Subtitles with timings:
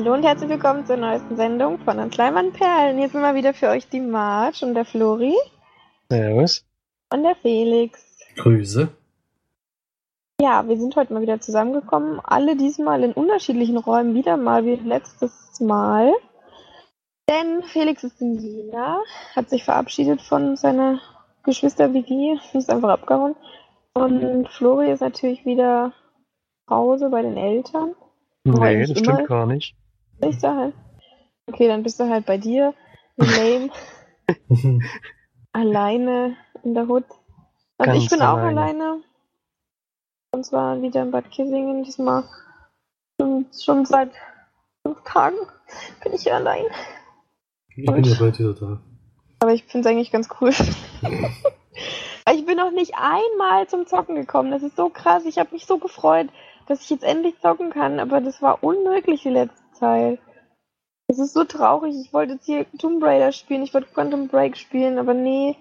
[0.00, 2.96] Hallo und herzlich willkommen zur neuesten Sendung von den Kleinmann Perlen.
[2.96, 5.34] Hier sind mal wieder für euch die Marge und der Flori.
[6.08, 6.64] Servus.
[7.12, 8.00] Und der Felix.
[8.36, 8.88] Grüße.
[10.40, 12.18] Ja, wir sind heute mal wieder zusammengekommen.
[12.24, 16.14] Alle diesmal in unterschiedlichen Räumen, wieder mal wie letztes Mal.
[17.28, 19.02] Denn Felix ist in Jena,
[19.36, 20.98] hat sich verabschiedet von seiner
[21.42, 23.36] Geschwister-WG, ist einfach abgehauen.
[23.92, 25.92] Und Flori ist natürlich wieder
[26.66, 27.94] zu Hause bei den Eltern.
[28.44, 29.76] Nee, das stimmt gar nicht.
[30.22, 30.74] Ich da halt.
[31.46, 32.74] Okay, dann bist du halt bei dir.
[33.16, 33.70] Lame.
[35.52, 37.04] alleine in der Hut.
[37.78, 38.60] Also Ganz ich bin auch alleine.
[38.60, 39.02] alleine.
[40.32, 41.82] Und zwar wieder in Bad Kissingen.
[41.82, 42.24] Diesmal
[43.20, 44.12] schon, schon seit
[44.86, 45.36] fünf Tagen
[46.02, 46.64] bin ich hier allein.
[47.68, 48.80] Ich bin ja bald wieder da.
[49.40, 50.50] Aber ich finde es eigentlich ganz cool.
[52.32, 54.50] ich bin noch nicht einmal zum Zocken gekommen.
[54.50, 55.24] Das ist so krass.
[55.24, 56.28] Ich habe mich so gefreut,
[56.66, 57.98] dass ich jetzt endlich zocken kann.
[57.98, 60.20] Aber das war unmöglich die letzte Zeit.
[61.08, 61.96] Es ist so traurig.
[61.96, 63.62] Ich wollte jetzt hier Tomb Raider spielen.
[63.62, 64.98] Ich wollte Quantum Break spielen.
[64.98, 65.56] Aber nee,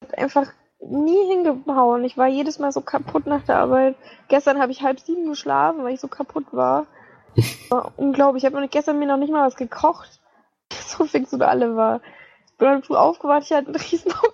[0.00, 2.04] es hat einfach nie hingehauen.
[2.04, 3.94] Ich war jedes Mal so kaputt nach der Arbeit.
[4.28, 6.86] Gestern habe ich halb sieben geschlafen, weil ich so kaputt war.
[7.70, 8.42] war unglaublich.
[8.42, 10.20] Ich habe gestern mir noch nicht mal was gekocht.
[10.72, 12.00] So fix oder alle war.
[12.46, 14.32] Ich bin dann früh aufgewacht, ich hatte einen Riesenhunger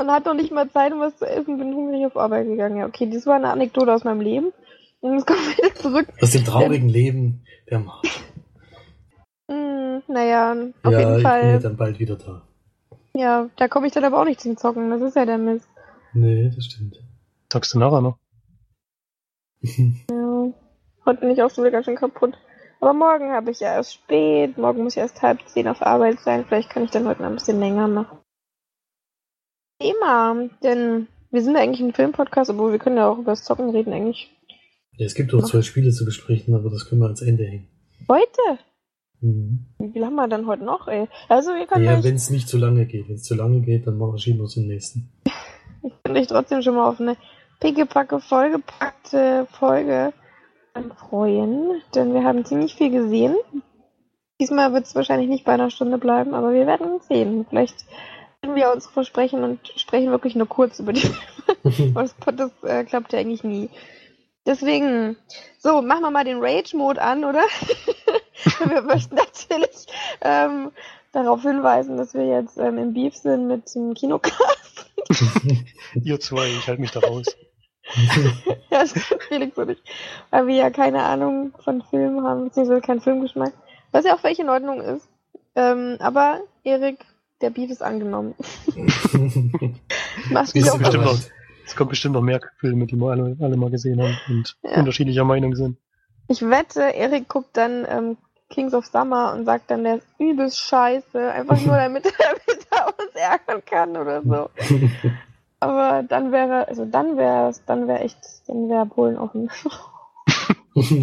[0.00, 2.76] und hatte noch nicht mal Zeit, um was zu essen, bin hungrig auf Arbeit gegangen.
[2.76, 4.52] Ja, okay, das war eine Anekdote aus meinem Leben.
[5.00, 6.08] Und jetzt kommen wir wieder zurück.
[6.20, 8.08] Aus dem traurigen Leben der Marge.
[9.50, 11.60] Hm, naja, auf ja, jeden ich bin ja Fall.
[11.60, 12.42] dann bald wieder da.
[13.14, 14.90] Ja, da komme ich dann aber auch nicht zum Zocken.
[14.90, 15.68] Das ist ja der Mist.
[16.12, 17.02] Nee, das stimmt.
[17.52, 18.18] Sagst du nachher noch?
[19.60, 20.52] Ja,
[21.04, 22.34] heute bin ich auch schon wieder ganz schön kaputt.
[22.80, 24.56] Aber morgen habe ich ja erst spät.
[24.56, 26.44] Morgen muss ich erst halb zehn auf Arbeit sein.
[26.44, 28.18] Vielleicht kann ich dann heute noch ein bisschen länger machen.
[29.80, 33.44] Thema, denn wir sind ja eigentlich ein Filmpodcast, obwohl wir können ja auch über das
[33.44, 34.36] Zocken reden eigentlich.
[34.98, 37.68] Ja, es gibt doch zwei Spiele zu besprechen, aber das können wir ans Ende hängen.
[38.08, 38.58] Heute?
[39.20, 39.66] Mhm.
[39.78, 41.06] Wie viel haben wir dann heute noch, ey?
[41.28, 43.08] Also ihr könnt Ja, euch, wenn es nicht zu lange geht.
[43.08, 45.08] Wenn es zu lange geht, dann machen wir wir uns den nächsten.
[45.84, 47.16] ich könnt euch trotzdem schon mal auf eine
[47.60, 50.12] pickepacke vollgepackte Folge
[51.08, 53.36] freuen, denn wir haben ziemlich viel gesehen.
[54.40, 57.46] Diesmal wird es wahrscheinlich nicht bei einer Stunde bleiben, aber wir werden sehen.
[57.48, 57.84] Vielleicht
[58.42, 61.00] können wir uns versprechen und sprechen wirklich nur kurz über die
[61.70, 61.92] Filme.
[61.94, 63.70] Das, das äh, klappt ja eigentlich nie.
[64.48, 65.16] Deswegen,
[65.58, 67.42] so, machen wir mal den Rage-Mode an, oder?
[68.64, 69.86] wir möchten natürlich
[70.22, 70.72] ähm,
[71.12, 74.90] darauf hinweisen, dass wir jetzt ähm, im Beef sind mit dem Kinocast.
[76.02, 77.26] Ihr zwei, ich halte mich da raus.
[78.70, 79.82] ja, das ist Felix und ich.
[80.30, 83.52] Weil wir ja keine Ahnung von Filmen haben, beziehungsweise keinen Filmgeschmack.
[83.92, 85.06] Was ja auch völlig in Ordnung ist.
[85.56, 87.04] Ähm, aber Erik,
[87.42, 88.34] der Beef ist angenommen.
[90.70, 91.32] Auch bestimmt bereit?
[91.68, 94.78] Es kommt bestimmt noch mehr Filme, die wir alle, alle mal gesehen haben und Ja.
[94.78, 95.76] unterschiedlicher Meinung sind.
[96.28, 98.16] Ich wette, Erik guckt dann ähm,
[98.48, 102.86] Kings of Summer und sagt dann, der ist übelst scheiße, einfach nur damit, damit er
[102.86, 104.48] uns ärgern kann oder so.
[105.60, 109.50] Aber dann wäre, also dann wäre es, dann wäre echt, dann wäre Polen offen.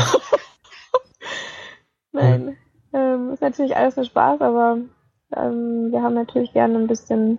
[2.12, 2.58] Nein.
[2.92, 4.78] Ähm, ist natürlich alles nur Spaß, aber
[5.36, 7.38] ähm, wir haben natürlich gerne ein bisschen,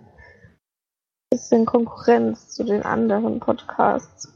[1.29, 4.33] bisschen Konkurrenz zu den anderen Podcasts.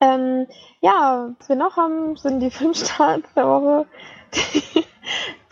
[0.00, 0.46] Ähm,
[0.80, 3.86] ja, was wir noch haben, sind die Filmstarts der Woche,
[4.34, 4.84] die,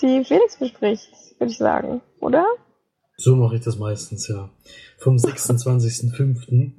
[0.00, 2.46] die Felix bespricht, würde ich sagen, oder?
[3.16, 4.48] So mache ich das meistens, ja.
[4.98, 6.72] Vom 26.05.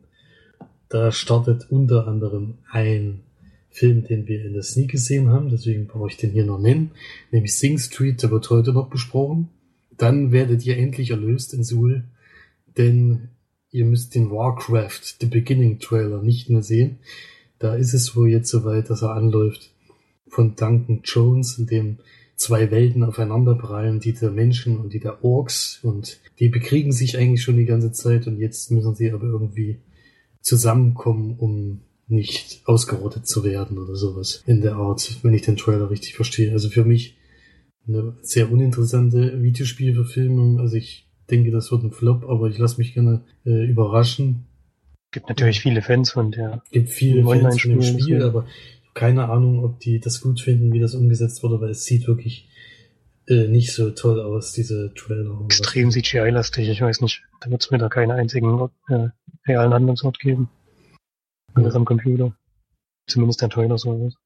[0.90, 3.24] Da startet unter anderem ein
[3.70, 6.92] Film, den wir in der Sneak gesehen haben, deswegen brauche ich den hier noch nennen,
[7.32, 9.50] nämlich Sing Street, der wird heute noch besprochen.
[9.98, 12.04] Dann werdet ihr endlich erlöst in Suhl,
[12.78, 13.30] denn
[13.74, 17.00] ihr müsst den Warcraft The Beginning Trailer nicht mehr sehen.
[17.60, 19.72] Da ist es wohl jetzt soweit, dass er anläuft
[20.28, 21.98] von Duncan Jones, in dem
[22.36, 27.44] zwei Welten aufeinanderprallen, die der Menschen und die der Orks und die bekriegen sich eigentlich
[27.44, 29.80] schon die ganze Zeit und jetzt müssen sie aber irgendwie
[30.42, 35.90] zusammenkommen, um nicht ausgerottet zu werden oder sowas in der Art, wenn ich den Trailer
[35.90, 36.52] richtig verstehe.
[36.52, 37.18] Also für mich
[37.88, 40.60] eine sehr uninteressante Videospielverfilmung.
[40.60, 44.46] Also ich denke, das wird ein Flop, aber ich lasse mich gerne äh, überraschen.
[45.12, 46.62] Gibt natürlich viele Fans von der.
[46.72, 50.42] gibt viele Fans von dem Spiel, aber ich habe keine Ahnung, ob die das gut
[50.42, 52.50] finden, wie das umgesetzt wurde, weil es sieht wirklich
[53.28, 55.40] äh, nicht so toll aus, diese Trailer.
[55.46, 57.24] Extrem CGI-lastig, ich weiß nicht.
[57.42, 59.10] Da wird es mir da keinen einzigen äh,
[59.48, 60.50] realen Handlungsort geben.
[61.54, 62.36] Alles am Computer.
[63.08, 64.18] Zumindest der Trailer so ist.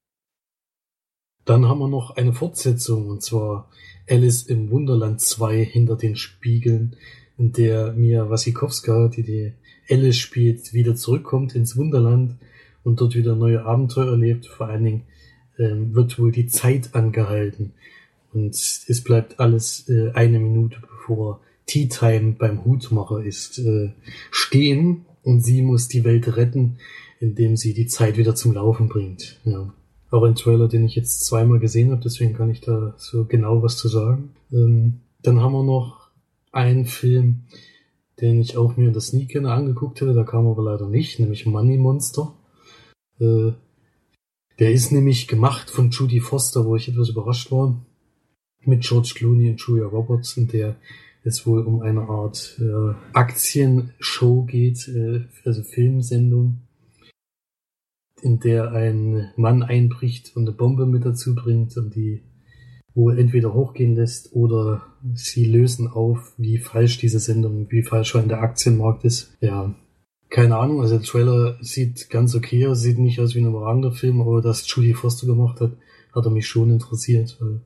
[1.44, 3.68] Dann haben wir noch eine Fortsetzung, und zwar
[4.08, 6.96] Alice im Wunderland 2 hinter den Spiegeln,
[7.38, 9.52] in der Mia Wasikowska, die die
[9.88, 12.36] Alice spielt, wieder zurückkommt ins Wunderland
[12.84, 14.46] und dort wieder neue Abenteuer erlebt.
[14.46, 15.02] Vor allen Dingen
[15.58, 17.72] ähm, wird wohl die Zeit angehalten.
[18.32, 23.90] Und es bleibt alles äh, eine Minute bevor Tea Time beim Hutmacher ist, äh,
[24.30, 26.78] stehen und sie muss die Welt retten,
[27.20, 29.38] indem sie die Zeit wieder zum Laufen bringt.
[29.44, 29.72] Ja.
[30.10, 33.62] Auch ein Trailer, den ich jetzt zweimal gesehen habe, deswegen kann ich da so genau
[33.62, 34.30] was zu sagen.
[34.52, 36.08] Ähm, dann haben wir noch
[36.52, 37.42] einen Film,
[38.20, 41.46] den ich auch mir in der Sneak angeguckt hätte, da kam aber leider nicht, nämlich
[41.46, 42.34] Money Monster.
[43.20, 43.52] Äh,
[44.58, 47.76] der ist nämlich gemacht von Judy Foster, wo ich etwas überrascht war,
[48.64, 50.76] mit George Clooney und Julia Roberts, in der
[51.22, 56.60] es wohl um eine Art äh, Aktienshow geht, äh, also Filmsendung,
[58.22, 62.22] in der ein Mann einbricht und eine Bombe mit dazu bringt und die
[62.94, 64.82] wohl entweder hochgehen lässt oder
[65.14, 69.36] sie lösen auf, wie falsch diese Sendung, wie falsch schon der Aktienmarkt ist.
[69.40, 69.74] Ja,
[70.30, 73.92] keine Ahnung, also der Trailer sieht ganz okay aus, sieht nicht aus wie ein überragender
[73.92, 75.72] Film, aber dass Judy Foster gemacht hat,
[76.14, 77.60] hat er mich schon interessiert, weil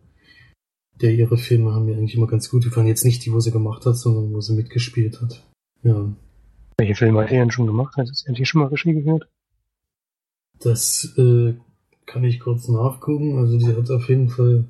[1.01, 2.87] der ihre Filme haben mir eigentlich immer ganz gut gefallen.
[2.87, 5.43] Jetzt nicht die, wo sie gemacht hat, sondern wo sie mitgespielt hat.
[5.83, 6.15] Ja.
[6.77, 7.97] Welche Filme hat er denn schon gemacht?
[7.97, 9.29] Hat er schon mal Regie geführt?
[10.65, 11.55] Das äh,
[12.07, 13.39] kann ich kurz nachgucken.
[13.39, 14.65] Also die hat auf jeden Fall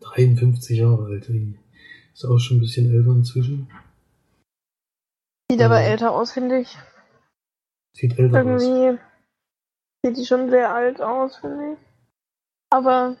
[0.00, 1.28] 53 Jahre alt.
[1.28, 1.58] Die
[2.14, 3.70] ist auch schon ein bisschen älter inzwischen.
[5.50, 6.78] Sieht aber älter aus, finde ich.
[7.96, 8.98] Sieht älter Irgendwie aus.
[10.04, 11.78] sieht die schon sehr alt aus, finde ich.
[12.72, 13.16] Aber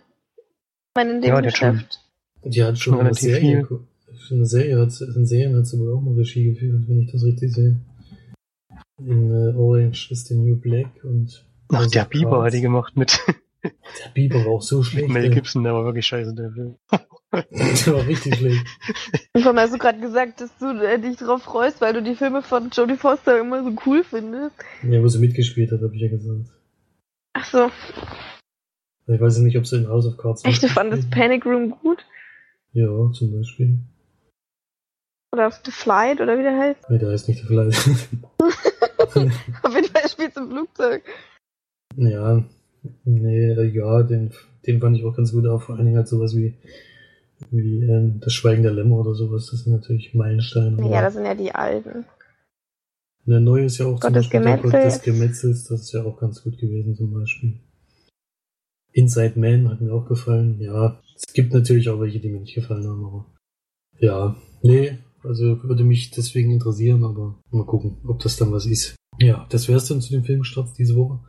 [0.96, 2.00] meine, in dem Ja, Geschäft.
[2.44, 4.16] Die hat schon Schon eine relativ Serie, viel.
[4.16, 7.10] schon eine Serie, hat, in Serien hat sie wohl auch mal Regie geführt, wenn ich
[7.12, 7.80] das richtig sehe.
[8.98, 13.20] In äh, Orange is the New Black und Ach, der Bieber hat die gemacht mit
[13.62, 15.08] Der Bieber war auch so schlecht.
[15.08, 15.30] Mel.
[15.30, 16.76] Gibson, der war wirklich scheiße, der Film.
[17.32, 18.66] Der war richtig schlecht.
[19.34, 22.42] Allem hast du gerade gesagt, dass du äh, dich drauf freust, weil du die Filme
[22.42, 24.56] von Jodie Foster immer so cool findest.
[24.82, 26.46] Ja, wo sie mitgespielt hat, habe ich ja gesagt.
[27.34, 27.70] Ach so.
[29.06, 31.70] Ich weiß ja nicht, ob sie in House of Cards Echt, du fandest Panic Room
[31.70, 32.04] gut?
[32.72, 33.78] Ja, zum Beispiel.
[35.32, 36.90] Oder The Flight oder wie der heißt?
[36.90, 37.88] Nee, der heißt nicht der Fleisch.
[39.62, 41.02] Auf jeden Fall spielt im Flugzeug.
[41.96, 42.44] ja,
[43.04, 44.32] nee, äh, ja, den,
[44.66, 46.54] den fand ich auch ganz gut, auch vor allen Dingen halt sowas wie,
[47.50, 50.88] wie ähm, das Schweigen der Lämmer oder sowas, das sind natürlich Meilensteine.
[50.90, 52.04] Ja, das sind ja die alten.
[53.26, 55.02] Der neue ist ja auch Gott des der Gott des.
[55.02, 57.60] Gemetzels, das ist ja auch ganz gut gewesen zum Beispiel.
[58.92, 61.00] Inside Man hat mir auch gefallen, ja.
[61.14, 63.26] Es gibt natürlich auch welche, die mir nicht gefallen haben, aber
[63.98, 68.96] ja, nee, also würde mich deswegen interessieren, aber mal gucken, ob das dann was ist.
[69.20, 71.20] Ja, das wär's dann zu den Filmstarts diese Woche.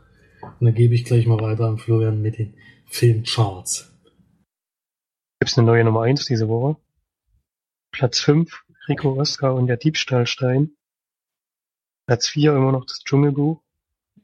[0.41, 2.53] Und dann gebe ich gleich mal weiter an Florian mit den
[2.85, 3.91] Filmcharts.
[5.39, 6.77] Gibt's eine neue Nummer 1 diese Woche?
[7.91, 10.71] Platz 5, Rico Oscar und der Diebstahlstein.
[12.07, 13.61] Platz 4 immer noch das Dschungelbuch.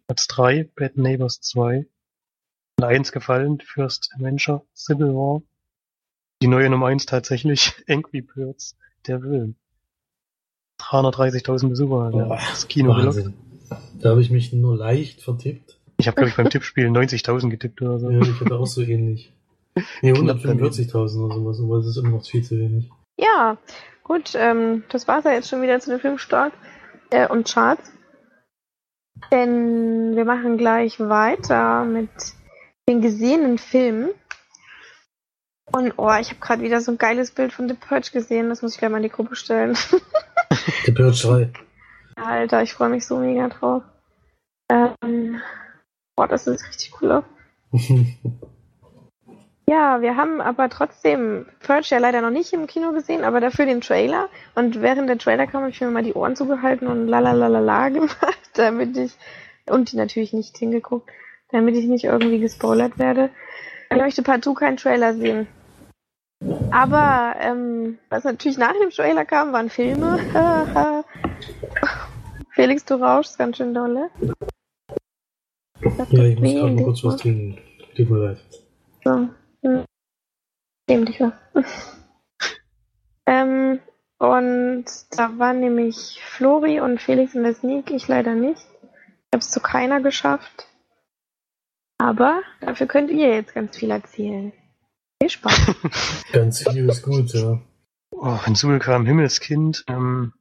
[0.07, 1.85] Platz 3, Bad Neighbors 2.
[2.77, 5.41] Und 1 gefallen, First Adventure, Civil War.
[6.41, 8.77] Die neue Nummer 1 tatsächlich, Angry Birds,
[9.07, 9.55] der Film.
[10.79, 13.33] 330.000 Besucher, Boah, das Kino gelockt.
[13.99, 15.77] Da habe ich mich nur leicht vertippt.
[15.97, 18.09] Ich habe, glaube ich, beim Tippspiel 90.000 getippt oder so.
[18.09, 19.33] Ja, ich hatte auch so ähnlich.
[20.01, 22.89] Nee, 145.000 oder sowas, aber das ist immer noch viel zu wenig.
[23.17, 23.57] Ja,
[24.03, 26.53] gut, ähm, das war's ja jetzt schon wieder zu den Filmstart
[27.09, 27.91] äh, und Charts.
[29.31, 32.09] Denn wir machen gleich weiter mit
[32.87, 34.09] den gesehenen Filmen.
[35.71, 38.61] Und oh, ich habe gerade wieder so ein geiles Bild von The Purge gesehen, das
[38.61, 39.75] muss ich gleich mal in die Gruppe stellen.
[40.85, 41.49] Der Purge 3.
[42.17, 43.83] Alter, ich freue mich so mega drauf.
[44.69, 45.39] Ähm,
[46.15, 47.11] boah, das ist richtig cool.
[47.11, 47.23] aus.
[49.69, 53.65] Ja, wir haben aber trotzdem Purge ja leider noch nicht im Kino gesehen, aber dafür
[53.65, 54.29] den Trailer.
[54.55, 58.49] Und während der Trailer kam, habe ich mir mal die Ohren zugehalten und lalalala gemacht,
[58.53, 59.11] damit ich,
[59.65, 61.09] und die natürlich nicht hingeguckt,
[61.51, 63.29] damit ich nicht irgendwie gespoilert werde.
[63.91, 65.47] Ich möchte partout keinen Trailer sehen.
[66.71, 70.17] Aber ähm, was natürlich nach dem Trailer kam, waren Filme.
[72.57, 74.09] Felix, du rauschst ganz schön dolle.
[76.09, 77.59] Ja, ich muss gerade mal kurz was trinken.
[77.95, 78.39] Tut mir leid.
[79.03, 79.29] So.
[79.61, 79.85] Hm.
[80.89, 81.33] Nehm dich was.
[83.27, 83.79] ähm,
[84.17, 88.65] und da waren nämlich Flori und Felix in der Sneak, ich leider nicht.
[88.81, 90.67] Ich habe es zu keiner geschafft.
[91.99, 94.51] Aber dafür könnt ihr jetzt ganz viel erzählen.
[95.21, 95.75] Viel Spaß.
[96.31, 97.61] Ganz viel ist gut, ja.
[98.09, 100.33] Oh, hinzu kam Himmelskind, ähm,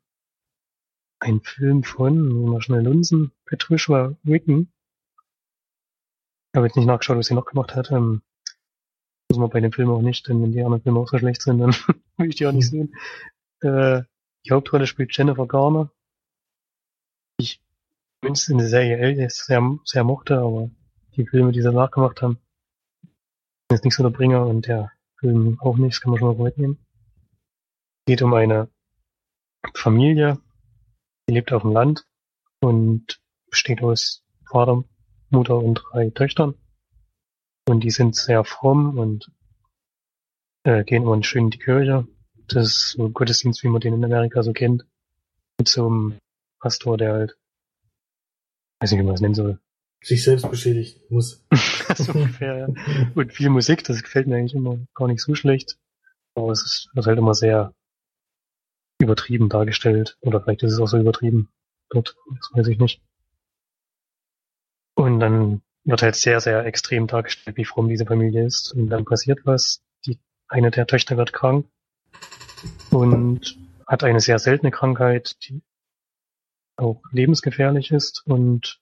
[1.19, 4.17] ein Film von, mal schnell lunzen, Patricia.
[4.25, 4.67] Ich
[6.55, 7.91] habe jetzt nicht nachgeschaut, was sie noch gemacht hat.
[7.91, 8.23] Ähm,
[9.31, 11.43] muss man bei dem Film auch nicht, denn wenn die anderen Filme auch so schlecht
[11.43, 11.73] sind, dann
[12.17, 12.95] will ich die auch nicht sehen.
[13.61, 14.03] Äh,
[14.45, 15.91] die Hauptrolle spielt Jennifer Garner.
[17.39, 17.61] Ich
[18.23, 20.71] mindestens in der Serie L sehr, sehr mochte, aber
[21.17, 22.39] die Filme, die sie nachgemacht haben,
[23.71, 26.37] jetzt nicht so der Bringer und der Film auch nicht, das kann man schon mal
[26.37, 26.79] vorwegnehmen.
[28.07, 28.69] Geht um eine
[29.75, 30.39] Familie,
[31.29, 32.05] die lebt auf dem Land
[32.61, 34.85] und besteht aus Vater,
[35.31, 36.55] Mutter und drei Töchtern.
[37.69, 39.31] Und die sind sehr fromm und
[40.63, 42.07] äh, gehen immer schön in die Kirche.
[42.49, 44.85] Das ist so ein Gottesdienst, wie man den in Amerika so kennt.
[45.59, 46.19] Mit so einem
[46.61, 47.39] Pastor, der halt,
[48.81, 49.59] weiß nicht, wie man das nennen soll.
[50.03, 51.45] Sich selbst beschädigen muss.
[51.97, 52.69] so ungefähr, ja.
[53.15, 55.77] Und viel Musik, das gefällt mir eigentlich immer gar nicht so schlecht.
[56.35, 57.75] Aber es ist, wird halt immer sehr
[58.99, 60.17] übertrieben dargestellt.
[60.21, 61.49] Oder vielleicht ist es auch so übertrieben
[61.91, 62.17] dort.
[62.35, 63.03] Das weiß ich nicht.
[64.95, 68.73] Und dann wird halt sehr, sehr extrem dargestellt, wie fromm diese Familie ist.
[68.73, 69.83] Und dann passiert was.
[70.07, 71.67] Die, eine der Töchter wird krank
[72.91, 75.63] und hat eine sehr seltene Krankheit, die
[76.77, 78.81] auch lebensgefährlich ist und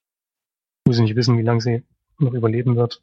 [0.87, 1.85] muss nicht wissen, wie lange sie
[2.18, 3.02] noch überleben wird.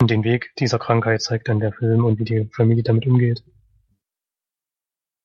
[0.00, 3.42] Und den Weg dieser Krankheit zeigt dann der Film und wie die Familie damit umgeht.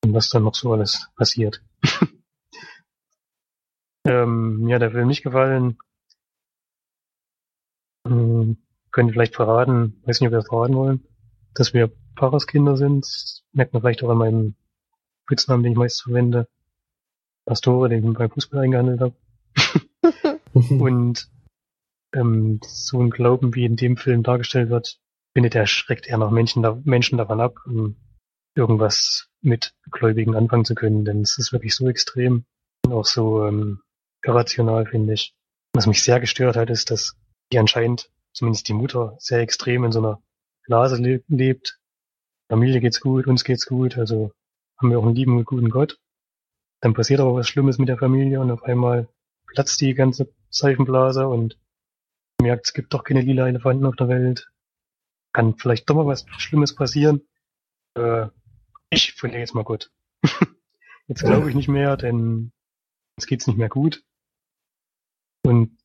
[0.03, 1.61] Und was dann noch so alles passiert.
[4.05, 5.77] ähm, hat der Film nicht gefallen.
[8.07, 8.57] Hm,
[8.91, 11.07] könnt ihr vielleicht verraten, weiß nicht, ob wir das verraten wollen,
[11.53, 13.05] dass wir Pfarrerskinder sind.
[13.05, 14.55] Das merkt man vielleicht auch an meinem
[15.25, 16.47] Spitznamen, den ich meist verwende.
[17.45, 19.15] Pastore, den ich beim Fußball eingehandelt habe.
[20.53, 21.29] Und
[22.13, 24.99] ähm, so ein Glauben, wie in dem Film dargestellt wird,
[25.33, 27.95] findet er schreckt eher noch Menschen, da, Menschen davon ab, um
[28.55, 32.45] irgendwas mit Gläubigen anfangen zu können, denn es ist wirklich so extrem
[32.85, 33.81] und auch so ähm,
[34.23, 35.33] irrational, finde ich.
[35.73, 37.15] Was mich sehr gestört hat, ist, dass
[37.51, 40.21] die anscheinend, zumindest die Mutter, sehr extrem in so einer
[40.65, 41.79] Blase le lebt.
[42.49, 44.31] Familie geht's gut, uns geht's gut, also
[44.77, 45.99] haben wir auch einen lieben und guten Gott.
[46.81, 49.07] Dann passiert aber was Schlimmes mit der Familie und auf einmal
[49.47, 51.59] platzt die ganze Seifenblase und
[52.41, 54.49] merkt, es gibt doch keine lila Elefanten auf der Welt.
[55.33, 57.21] Kann vielleicht doch mal was Schlimmes passieren.
[57.95, 58.27] Äh,
[58.89, 59.91] ich verliere jetzt mal Gott.
[61.07, 62.51] jetzt glaube ich nicht mehr, denn
[63.17, 64.03] es geht's nicht mehr gut.
[65.43, 65.77] Und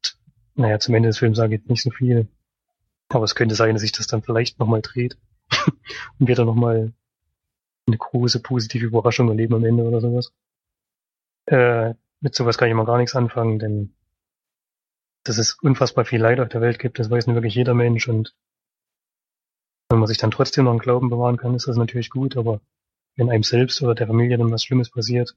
[0.54, 2.28] naja, zum Ende des Films sage ich nicht so viel.
[3.08, 5.18] Aber es könnte sein, dass sich das dann vielleicht nochmal dreht.
[6.18, 6.92] und wir dann nochmal
[7.86, 10.32] eine große positive Überraschung erleben am Ende oder sowas.
[11.46, 13.94] Äh, mit sowas kann ich mal gar nichts anfangen, denn
[15.24, 18.08] dass es unfassbar viel Leid auf der Welt gibt, das weiß nur wirklich jeder Mensch
[18.08, 18.34] und
[19.88, 22.60] wenn man sich dann trotzdem noch einen Glauben bewahren kann, ist das natürlich gut, aber
[23.16, 25.34] wenn einem selbst oder der Familie dann was Schlimmes passiert,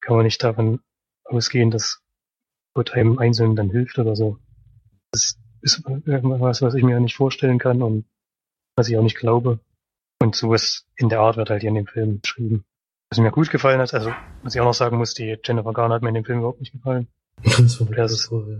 [0.00, 0.80] kann man nicht davon
[1.24, 2.00] ausgehen, dass
[2.74, 4.38] Gott einem Einzelnen dann hilft oder so.
[5.12, 8.04] Das ist irgendwas, was ich mir nicht vorstellen kann und
[8.76, 9.58] was ich auch nicht glaube.
[10.20, 12.64] Und sowas in der Art wird halt hier in dem Film beschrieben.
[13.10, 15.94] Was mir gut gefallen hat, also was ich auch noch sagen muss, die Jennifer Garner
[15.94, 17.08] hat mir in dem Film überhaupt nicht gefallen.
[17.42, 18.58] Das war Das ist- so, ja.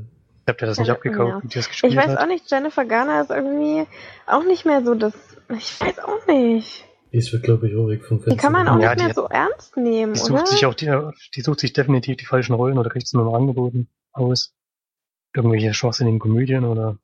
[0.48, 2.18] Ich hab dir das nicht Ja, abgekauft, wie die das gespielt Ich weiß hat.
[2.20, 3.84] auch nicht, Jennifer Garner ist irgendwie
[4.26, 5.12] auch nicht mehr so das.
[5.48, 6.84] Ich weiß auch nicht.
[7.16, 8.32] Die ist, glaube ich, auch weg vom Fenster.
[8.32, 10.40] Die kann man auch Ja, nicht mehr so ernst nehmen, Die oder?
[10.40, 10.94] sucht sich auch die,
[11.34, 14.54] die sucht sich definitiv die falschen Rollen oder kriegt sie nur noch angeboten aus.
[15.34, 16.98] Irgendwelche schwachsinnigen Komödien oder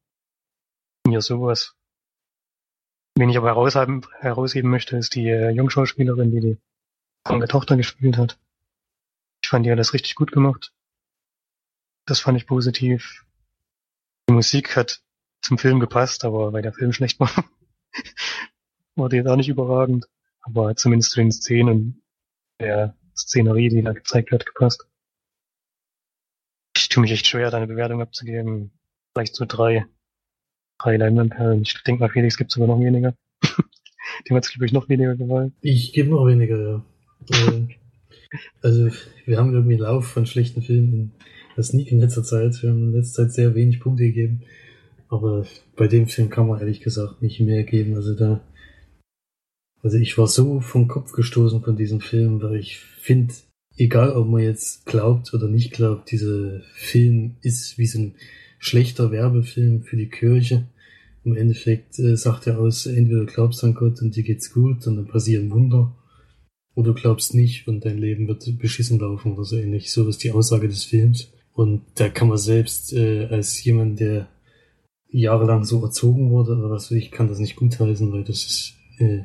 [1.07, 1.77] mir sowas.
[3.17, 6.59] Wen ich aber herausheben, herausheben möchte, ist die äh, Jungschauspielerin, die die
[7.25, 8.39] kranke Tochter gespielt hat.
[9.43, 10.75] Ich fand, die hat das richtig gut gemacht.
[12.05, 13.25] Das fand ich positiv.
[14.29, 15.03] Die Musik hat
[15.41, 17.31] zum Film gepasst, aber weil der Film schlecht war,
[18.97, 20.07] war die jetzt auch nicht überragend.
[20.43, 22.03] Aber zumindest zu den Szenen
[22.61, 24.87] der Szenerie, die da gezeigt wird, gepasst.
[26.77, 28.73] Ich tue mich echt schwer, da eine Bewertung abzugeben.
[29.15, 29.87] Vielleicht so drei,
[30.79, 31.63] drei Leinwandperlen.
[31.63, 33.15] Ich denke mal, Felix gibt sogar noch weniger.
[34.29, 35.55] Dem hat es, glaube ich, noch weniger gefallen.
[35.61, 36.85] Ich gebe noch weniger, ja.
[37.31, 37.69] Äh,
[38.63, 38.89] also,
[39.27, 41.13] wir haben irgendwie einen Lauf von schlechten Filmen in
[41.57, 42.63] der in letzter Zeit.
[42.63, 44.43] Wir haben in letzter Zeit sehr wenig Punkte gegeben.
[45.09, 45.45] Aber
[45.77, 47.95] bei dem Film kann man ehrlich gesagt nicht mehr geben.
[47.97, 48.41] Also da,
[49.83, 53.35] also ich war so vom Kopf gestoßen von diesem Film, weil ich finde,
[53.77, 58.15] egal ob man jetzt glaubt oder nicht glaubt, dieser Film ist wie so ein
[58.59, 60.69] schlechter Werbefilm für die Kirche.
[61.25, 64.97] Im Endeffekt äh, sagt er aus, entweder glaubst an Gott und dir geht's gut und
[64.97, 65.97] dann passieren Wunder,
[66.75, 69.93] oder du glaubst nicht und dein Leben wird beschissen laufen oder so ähnlich.
[69.93, 71.33] So ist die Aussage des Films.
[71.53, 74.29] Und da kann man selbst äh, als jemand, der
[75.11, 78.75] jahrelang so erzogen wurde oder was weiß ich, kann das nicht gutheißen, weil das ist
[78.99, 79.25] äh,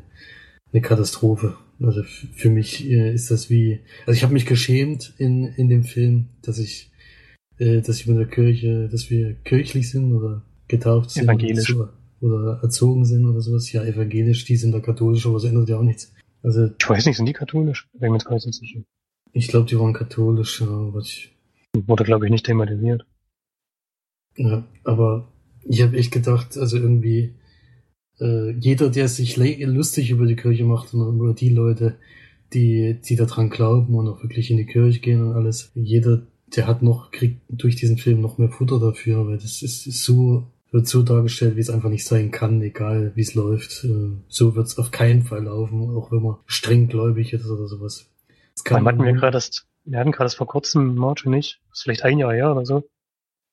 [0.77, 1.55] eine Katastrophe.
[1.79, 5.83] Also für mich äh, ist das wie, also ich habe mich geschämt in in dem
[5.83, 6.91] Film, dass ich,
[7.59, 11.75] äh, dass ich mit der Kirche, dass wir kirchlich sind oder getauft sind Evangelisch.
[11.75, 13.71] Oder, oder erzogen sind oder sowas.
[13.71, 16.13] Ja, evangelisch, die sind da katholisch, aber das ändert ja auch nichts.
[16.41, 17.87] Also Ich weiß nicht, sind die katholisch?
[17.93, 18.81] Bin mir jetzt gar nicht sicher.
[19.33, 21.33] ich glaube, die waren katholisch, ja, aber ich,
[21.85, 23.05] Wurde, glaube ich, nicht thematisiert.
[24.35, 25.31] Ja, aber
[25.63, 27.35] ich habe echt gedacht, also irgendwie
[28.19, 31.97] äh, jeder, der sich lustig über die Kirche macht und über die Leute,
[32.53, 36.23] die, die daran glauben und auch wirklich in die Kirche gehen und alles, jeder,
[36.55, 40.47] der hat noch, kriegt durch diesen Film noch mehr Futter dafür, weil das ist, so,
[40.71, 43.83] wird so dargestellt, wie es einfach nicht sein kann, egal wie es läuft.
[43.83, 47.67] Äh, so wird es auf keinen Fall laufen, auch wenn man streng gläubig ist oder
[47.67, 48.09] sowas.
[48.55, 51.83] Das kann hatten wir gerade das, wir hatten gerade das vor kurzem, Martin nicht, ist
[51.83, 52.89] vielleicht ein Jahr her oder so,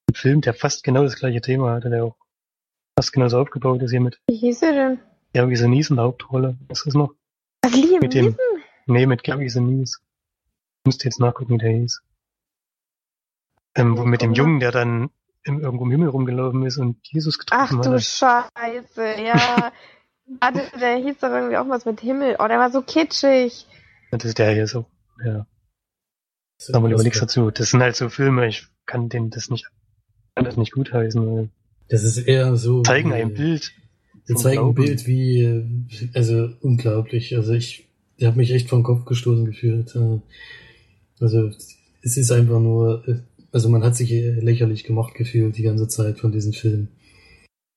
[0.08, 2.16] ein Film, der fast genau das gleiche Thema hatte, der auch
[2.98, 4.20] fast genauso aufgebaut ist hiermit.
[4.28, 5.00] Wie hieß er denn?
[5.32, 6.56] Gary Sinise in der Hauptrolle.
[6.68, 7.14] Was ist noch?
[7.62, 8.38] Was, Liam Mit dem- Neeson?
[8.86, 9.98] Nee, mit Gary Sinise.
[10.00, 12.02] Ich müsste jetzt nachgucken, wie der hieß.
[13.76, 15.10] Ähm, wo mit dem Jungen, der dann
[15.42, 18.02] im, irgendwo im Himmel rumgelaufen ist und Jesus Ach getroffen du hat.
[18.02, 19.72] Scheiße, ja.
[20.40, 22.36] Warte, der hieß doch irgendwie auch was mit Himmel.
[22.38, 23.66] Oh, der war so kitschig.
[24.10, 24.86] Das ist der hier so.
[25.24, 25.46] Ja,
[26.58, 27.50] sag mal lieber nichts dazu.
[27.50, 29.66] Das sind halt so Filme, ich kann den das nicht,
[30.34, 31.26] kann das nicht gutheißen.
[31.26, 31.48] weil
[31.88, 32.82] Das ist eher so.
[32.82, 33.72] Zeigen wie- ein Bild.
[34.28, 34.74] Die vom zeigen ein.
[34.74, 35.64] Bild wie, äh,
[36.14, 37.36] also unglaublich.
[37.36, 37.86] Also ich,
[38.16, 39.94] ich habe mich echt vom Kopf gestoßen gefühlt.
[39.94, 40.18] Äh,
[41.20, 41.50] Also
[42.02, 43.16] es ist einfach nur, äh,
[43.52, 46.88] also man hat sich äh, lächerlich gemacht gefühlt die ganze Zeit von diesem Film.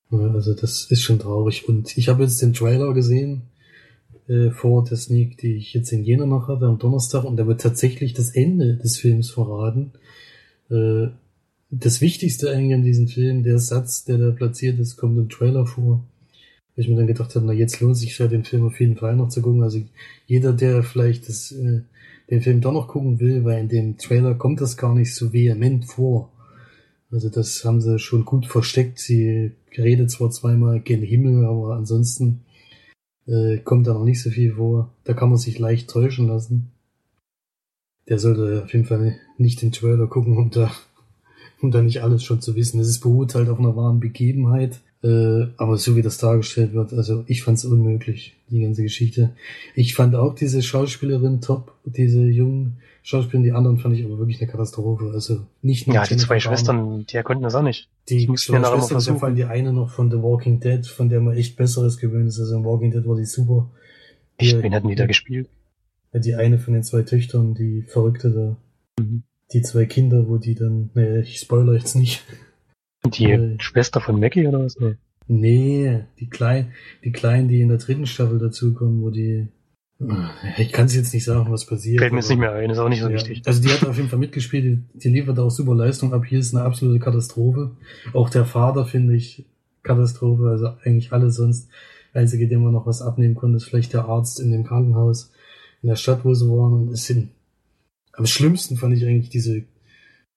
[0.10, 1.68] Also das ist schon traurig.
[1.68, 3.42] Und ich habe jetzt den Trailer gesehen
[4.30, 7.46] äh, vor der Sneak, die ich jetzt in Jena noch hatte am Donnerstag, und da
[7.46, 9.92] wird tatsächlich das Ende des Films verraten.
[10.72, 11.08] Äh,
[11.70, 15.66] das Wichtigste eigentlich an diesem Film, der Satz, der da platziert ist, kommt im Trailer
[15.66, 16.04] vor.
[16.76, 18.98] Wo ich mir dann gedacht habe, na jetzt lohnt sich ja den Film auf jeden
[18.98, 19.64] Fall noch zu gucken.
[19.64, 19.82] Also
[20.28, 21.82] jeder, der vielleicht das, äh,
[22.30, 25.34] den Film doch noch gucken will, weil in dem Trailer kommt das gar nicht so
[25.34, 26.32] vehement vor.
[27.12, 29.00] Also das haben sie schon gut versteckt.
[29.00, 32.42] Sie redet zwar zweimal gen Himmel, aber ansonsten
[33.28, 34.94] äh, kommt da noch nicht so viel vor.
[35.04, 36.72] Da kann man sich leicht täuschen lassen.
[38.08, 40.72] Der sollte auf jeden Fall nicht den Trailer gucken, um da,
[41.62, 42.80] um da nicht alles schon zu wissen.
[42.80, 44.80] Es ist beruht halt auf einer wahren Begebenheit.
[45.04, 49.30] Äh, aber so wie das dargestellt wird, also ich fand es unmöglich, die ganze Geschichte.
[49.76, 54.42] Ich fand auch diese Schauspielerin top, diese jungen Schauspielerin, die anderen fand ich aber wirklich
[54.42, 55.12] eine Katastrophe.
[55.14, 56.40] Also nicht nur Ja, die zwei.
[56.40, 57.88] Schwestern, die konnten das auch nicht.
[58.10, 59.20] Die Ich musste mir nachher mal Schwester, versuchen.
[59.20, 62.28] vor allem die eine noch von The Walking Dead, von der man echt Besseres gewöhnt
[62.30, 62.40] ist.
[62.40, 63.70] Also in Walking Dead war die super.
[64.42, 65.48] Die- wen hatten die da gespielt?
[66.12, 69.04] Die eine von den zwei Töchtern, die Verrückte da.
[69.04, 69.22] Mhm.
[69.54, 72.24] Die zwei Kinder, wo die dann, nee, ich spoiler jetzt nicht.
[73.06, 73.56] Die Äh.
[73.60, 74.76] Schwester von Maggie oder was?
[75.28, 76.04] Nee.
[76.20, 79.48] Die kleinen, die kleinen, die in der dritten Staffel dazukommen, wo die,
[80.58, 82.00] ich kann es jetzt nicht sagen, was passiert.
[82.00, 83.44] Fällt mir jetzt nicht mehr ein, ist auch nicht so Ja, wichtig.
[83.46, 86.26] Also die hat auf jeden Fall mitgespielt, die, die liefert auch super Leistung ab.
[86.26, 87.72] Hier ist eine absolute Katastrophe.
[88.14, 89.46] Auch der Vater finde ich
[89.84, 91.70] Katastrophe, also eigentlich alle sonst.
[92.14, 95.32] Einzige, dem man noch was abnehmen konnte, ist vielleicht der Arzt in dem Krankenhaus
[95.84, 96.74] in der Stadt, wo sie waren.
[96.74, 97.30] Und es sind
[98.18, 99.64] am schlimmsten fand ich eigentlich diese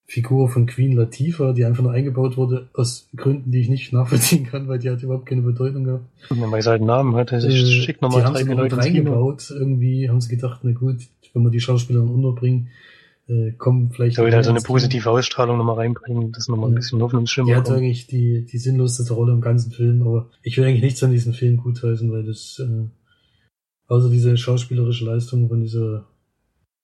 [0.07, 4.45] Figur von Queen Latifah, die einfach nur eingebaut wurde, aus Gründen, die ich nicht nachvollziehen
[4.45, 6.05] kann, weil die hat überhaupt keine Bedeutung gehabt.
[6.31, 9.51] Und weil sie halt Namen hatte, Äh, ich schick nochmal drei Leute reingebaut.
[9.51, 10.99] Irgendwie haben sie gedacht, na gut,
[11.33, 12.69] wenn wir die Schauspieler unterbringen,
[13.29, 14.19] äh, kommen vielleicht.
[14.19, 16.79] Da wird halt so eine positive Ausstrahlung nochmal reinbringen, das nochmal ein Ja.
[16.81, 20.65] bisschen Hoffnungsschimmer Die hat eigentlich die, die sinnloseste Rolle im ganzen Film, aber ich will
[20.65, 22.89] eigentlich nichts an diesem Film gutheißen, weil das, äh,
[23.87, 26.07] außer diese schauspielerische Leistung von dieser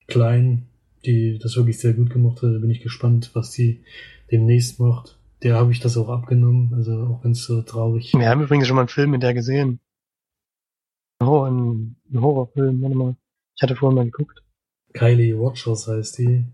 [0.07, 0.67] Kleinen,
[1.05, 3.83] die das wirklich sehr gut gemacht hat, bin ich gespannt, was die
[4.31, 5.17] demnächst macht.
[5.43, 8.67] Der habe ich das auch abgenommen, also auch wenn es so traurig Wir haben übrigens
[8.67, 9.79] schon mal einen Film mit der gesehen.
[11.19, 13.15] Ein, Horror, ein, ein Horrorfilm, warte mal.
[13.55, 14.43] Ich hatte vorhin mal geguckt.
[14.93, 16.45] Kylie Watchers heißt die.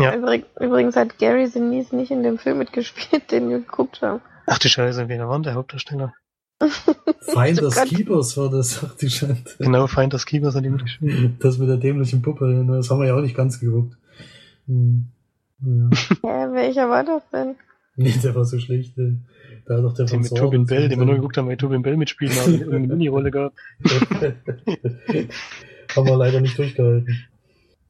[0.00, 0.14] Ja.
[0.14, 4.20] Übrig, übrigens hat Gary Sinise nicht in dem Film mitgespielt, den wir geguckt haben.
[4.46, 6.14] Ach du Scheiße, wer war der Hauptdarsteller?
[7.20, 7.74] Finders.
[7.84, 9.36] Keepers war das, ach du Schande.
[9.58, 11.32] Genau, Feind des Keepers hat die mitgespielt.
[11.40, 13.96] Das mit der dämlichen Puppe, ne, das haben wir ja auch nicht ganz geguckt.
[14.66, 15.06] Hm.
[15.60, 15.90] Ja.
[16.22, 17.56] Hä, welcher war das denn?
[17.96, 18.96] Nee, der war so schlecht.
[18.98, 19.20] ne.
[19.66, 21.56] Da hat doch der Den mit Tobin Bell, den wir nur zusammen- geguckt haben, weil
[21.56, 23.52] Tobin Bell mitspielen, aber irgendeine Mini-Rolle gab.
[25.96, 27.24] haben wir leider nicht durchgehalten.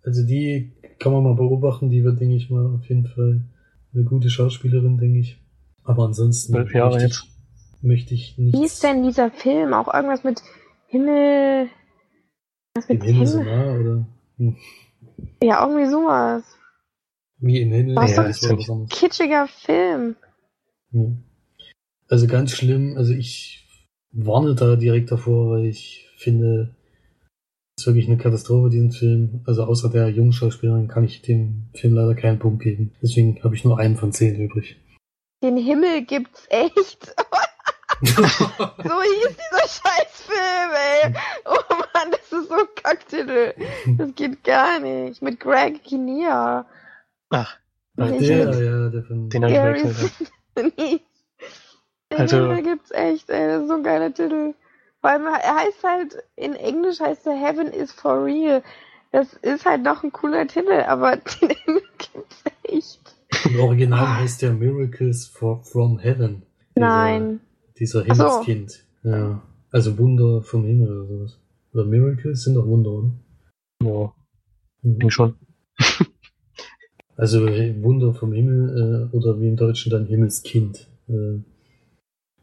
[0.04, 3.42] Also die kann man mal beobachten, die wird, denke ich mal, auf jeden Fall
[3.94, 5.40] eine gute Schauspielerin, denke ich.
[5.84, 7.24] Aber ansonsten Zwölf Jahre jetzt.
[7.86, 9.72] Möchte ich Wie nicht ist denn dieser Film?
[9.72, 10.42] Auch irgendwas mit
[10.88, 11.68] Himmel.
[12.74, 13.56] Was im mit Himmel so Himmel?
[13.56, 14.06] nah, oder?
[14.38, 14.56] Hm.
[15.42, 16.44] Ja, irgendwie sowas.
[17.38, 17.96] Wie im Himmel?
[17.96, 18.90] Was Ja, das ist war was anderes.
[18.90, 20.16] Kitschiger Film.
[20.92, 21.04] Ja.
[22.08, 23.66] Also ganz schlimm, also ich
[24.12, 26.76] warne da direkt davor, weil ich finde,
[27.76, 29.42] es ist wirklich eine Katastrophe, diesen Film.
[29.44, 32.92] Also außer der jungen Schauspielerin kann ich dem Film leider keinen Punkt geben.
[33.02, 34.76] Deswegen habe ich nur einen von zehn übrig.
[35.42, 37.14] Den Himmel gibt's echt.
[38.02, 41.14] So hieß dieser Scheißfilm, ey.
[41.46, 43.54] Oh Mann, das ist so ein Kacktitel.
[43.96, 45.22] Das geht gar nicht.
[45.22, 46.66] Mit Greg Kinnear.
[47.30, 47.56] Ach,
[47.98, 49.28] Ach, der, ja, der von.
[49.30, 49.78] den habe
[50.76, 51.02] ich.
[52.10, 54.54] Also- da gibt's echt, ey, das ist so ein geiler Titel.
[55.00, 58.62] Vor allem, er heißt halt, in Englisch heißt er Heaven is for real.
[59.12, 63.00] Das ist halt noch ein cooler Titel, aber den gibt's echt.
[63.44, 66.42] Im Original heißt der Miracles for, from Heaven.
[66.76, 67.40] Dieser, Nein.
[67.78, 68.22] Dieser Ach so.
[68.24, 68.84] Himmelskind.
[69.02, 69.42] Ja.
[69.70, 71.38] Also Wunder vom Himmel oder sowas.
[71.72, 73.10] Oder Miracles sind doch Wunder, oder?
[73.82, 74.12] Ja,
[74.82, 74.98] Mhm.
[74.98, 75.34] denk schon.
[77.18, 80.86] Also Wunder vom Himmel äh, oder wie im Deutschen dann Himmelskind.
[81.08, 81.38] Äh,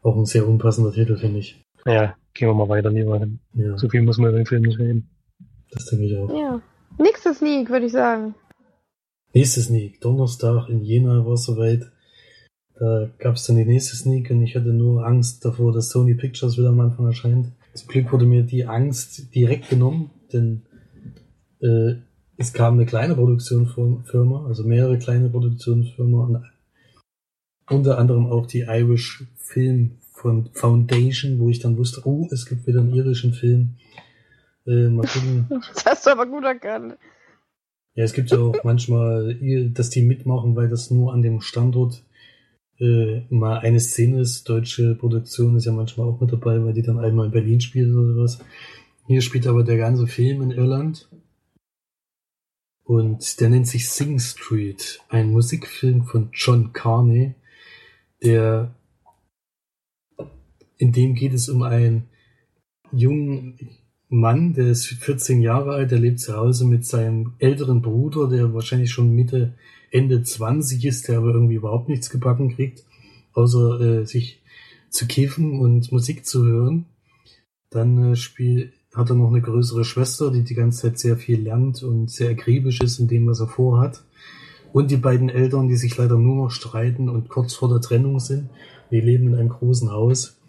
[0.02, 1.62] auch ein sehr unpassender Titel, finde ich.
[1.84, 3.24] Naja, gehen wir mal weiter, lieber.
[3.54, 5.08] Ja, So viel muss man über den Film nicht reden.
[5.70, 6.28] das denke ich auch.
[6.36, 6.60] Ja.
[6.98, 8.34] Nächster Sneak, würde ich sagen.
[9.32, 10.00] Nächste Sneak.
[10.00, 11.90] Donnerstag in Jena war soweit.
[12.78, 16.14] Da gab es dann die nächste Sneak und ich hatte nur Angst davor, dass Sony
[16.14, 17.52] Pictures wieder am Anfang erscheint.
[17.74, 20.62] Zum Glück wurde mir die Angst direkt genommen, denn
[21.60, 21.94] äh,
[22.36, 26.44] es kam eine kleine Produktionsfirma, also mehrere kleine Produktionsfirmen
[27.70, 32.66] unter anderem auch die Irish Film von Foundation, wo ich dann wusste, oh, es gibt
[32.66, 33.76] wieder einen irischen Film.
[34.66, 35.46] Äh, mal gucken.
[35.74, 36.96] Das hast du aber gut erkannt.
[37.94, 39.36] Ja, es gibt ja auch manchmal,
[39.72, 42.02] dass die mitmachen, weil das nur an dem Standort
[42.80, 44.48] äh, mal eine Szene ist.
[44.48, 47.94] Deutsche Produktion ist ja manchmal auch mit dabei, weil die dann einmal in Berlin spielt
[47.94, 48.38] oder sowas.
[49.06, 51.08] Hier spielt aber der ganze Film in Irland.
[52.84, 57.34] Und der nennt sich Sing Street, ein Musikfilm von John Carney,
[58.22, 58.74] der
[60.76, 62.08] in dem geht es um einen
[62.92, 63.58] jungen
[64.08, 68.52] Mann, der ist 14 Jahre alt, der lebt zu Hause mit seinem älteren Bruder, der
[68.52, 69.54] wahrscheinlich schon Mitte,
[69.94, 72.84] Ende 20 ist, der aber irgendwie überhaupt nichts gebacken kriegt,
[73.32, 74.42] außer äh, sich
[74.90, 76.86] zu kiffen und Musik zu hören.
[77.70, 81.40] Dann äh, spiel, hat er noch eine größere Schwester, die die ganze Zeit sehr viel
[81.40, 84.02] lernt und sehr akribisch ist in dem, was er vorhat.
[84.72, 88.18] Und die beiden Eltern, die sich leider nur noch streiten und kurz vor der Trennung
[88.18, 88.50] sind.
[88.90, 90.40] Die leben in einem großen Haus.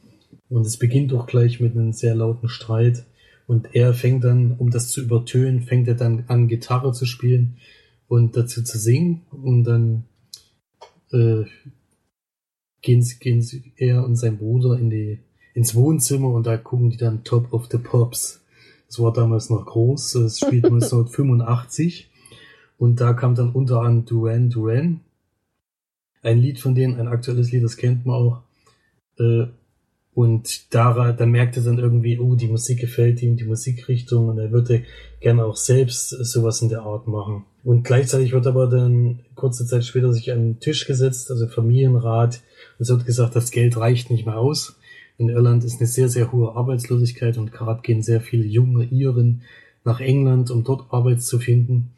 [0.49, 3.05] Und es beginnt auch gleich mit einem sehr lauten Streit.
[3.45, 7.58] Und er fängt dann, um das zu übertönen, fängt er dann an, Gitarre zu spielen
[8.07, 9.21] und dazu zu singen.
[9.31, 10.05] Und dann
[11.11, 11.45] äh,
[12.81, 15.19] gehen, gehen sie, er und sein Bruder in die,
[15.53, 18.41] ins Wohnzimmer und da gucken die dann Top of the Pops.
[18.87, 20.15] Das war damals noch groß.
[20.15, 22.11] Es spielt 1985.
[22.77, 25.01] Und da kam dann unter anderem Duran Duran.
[26.21, 28.41] Ein Lied von denen, ein aktuelles Lied, das kennt man auch.
[29.17, 29.47] Äh,
[30.15, 34.38] und da, da merkt er dann irgendwie, oh, die Musik gefällt ihm, die Musikrichtung, und
[34.38, 34.84] er würde
[35.19, 37.43] gerne auch selbst sowas in der Art machen.
[37.65, 42.41] Und gleichzeitig wird aber dann kurze Zeit später sich an den Tisch gesetzt, also Familienrat,
[42.78, 44.80] und es wird gesagt, das Geld reicht nicht mehr aus.
[45.17, 49.41] In Irland ist eine sehr, sehr hohe Arbeitslosigkeit und gerade gehen sehr viele junge Iren
[49.84, 51.91] nach England, um dort Arbeit zu finden.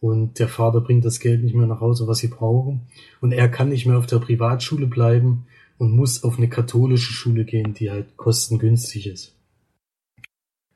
[0.00, 2.82] Und der Vater bringt das Geld nicht mehr nach Hause, was sie brauchen.
[3.20, 5.44] Und er kann nicht mehr auf der Privatschule bleiben
[5.78, 9.34] und muss auf eine katholische Schule gehen, die halt kostengünstig ist.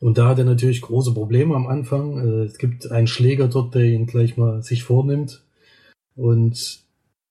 [0.00, 2.18] Und da hat er natürlich große Probleme am Anfang.
[2.18, 5.44] Äh, Es gibt einen Schläger dort, der ihn gleich mal sich vornimmt
[6.16, 6.80] und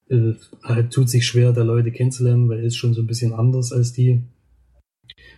[0.10, 3.34] äh, halt tut sich schwer, da Leute kennenzulernen, weil er ist schon so ein bisschen
[3.34, 4.21] anders als die.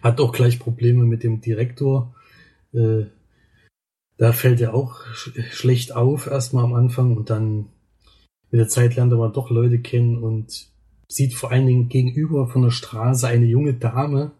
[0.02, 2.13] Hat auch gleich Probleme mit dem Direktor.
[2.74, 3.06] Äh,
[4.17, 7.69] Da fällt er auch sch schlecht auf, erstmal am Anfang und dann
[8.52, 10.69] mit der Zeit lernt er aber doch Leute kennen und
[11.08, 14.32] sieht vor allen Dingen gegenüber von der Straße eine junge Dame,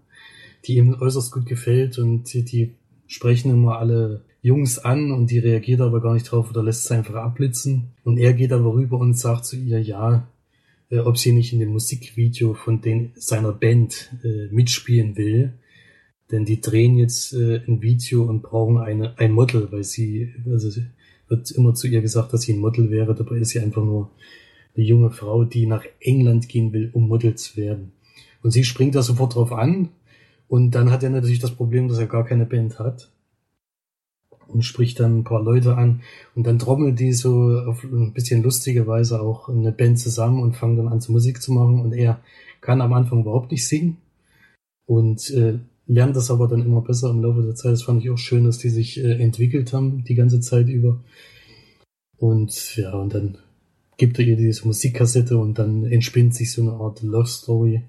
[0.66, 2.76] die ihm äußerst gut gefällt und die, die
[3.08, 6.92] sprechen immer alle Jungs an und die reagiert aber gar nicht drauf oder lässt es
[6.92, 7.94] einfach abblitzen.
[8.04, 10.28] Und er geht aber rüber und sagt zu ihr, ja,
[10.90, 15.54] äh, ob sie nicht in dem Musikvideo von den, seiner Band äh, mitspielen will.
[16.30, 20.70] Denn die drehen jetzt äh, ein Video und brauchen eine, ein Model, weil sie, also
[21.30, 24.12] wird immer zu ihr gesagt, dass sie ein Model wäre, dabei ist sie einfach nur
[24.76, 27.92] eine junge Frau, die nach England gehen will, um Model zu werden.
[28.42, 29.90] Und sie springt da sofort drauf an.
[30.48, 33.12] Und dann hat er natürlich das Problem, dass er gar keine Band hat.
[34.48, 36.02] Und spricht dann ein paar Leute an.
[36.36, 40.56] Und dann trommelt die so auf ein bisschen lustige Weise auch eine Band zusammen und
[40.56, 41.80] fangen dann an, zu Musik zu machen.
[41.80, 42.20] Und er
[42.62, 43.98] kann am Anfang überhaupt nicht singen.
[44.86, 47.74] Und äh, lernt das aber dann immer besser im Laufe der Zeit.
[47.74, 51.00] Das fand ich auch schön, dass die sich äh, entwickelt haben, die ganze Zeit über.
[52.18, 53.38] Und ja, und dann
[53.98, 57.84] gibt er ihr diese Musikkassette und dann entspinnt sich so eine Art Love Story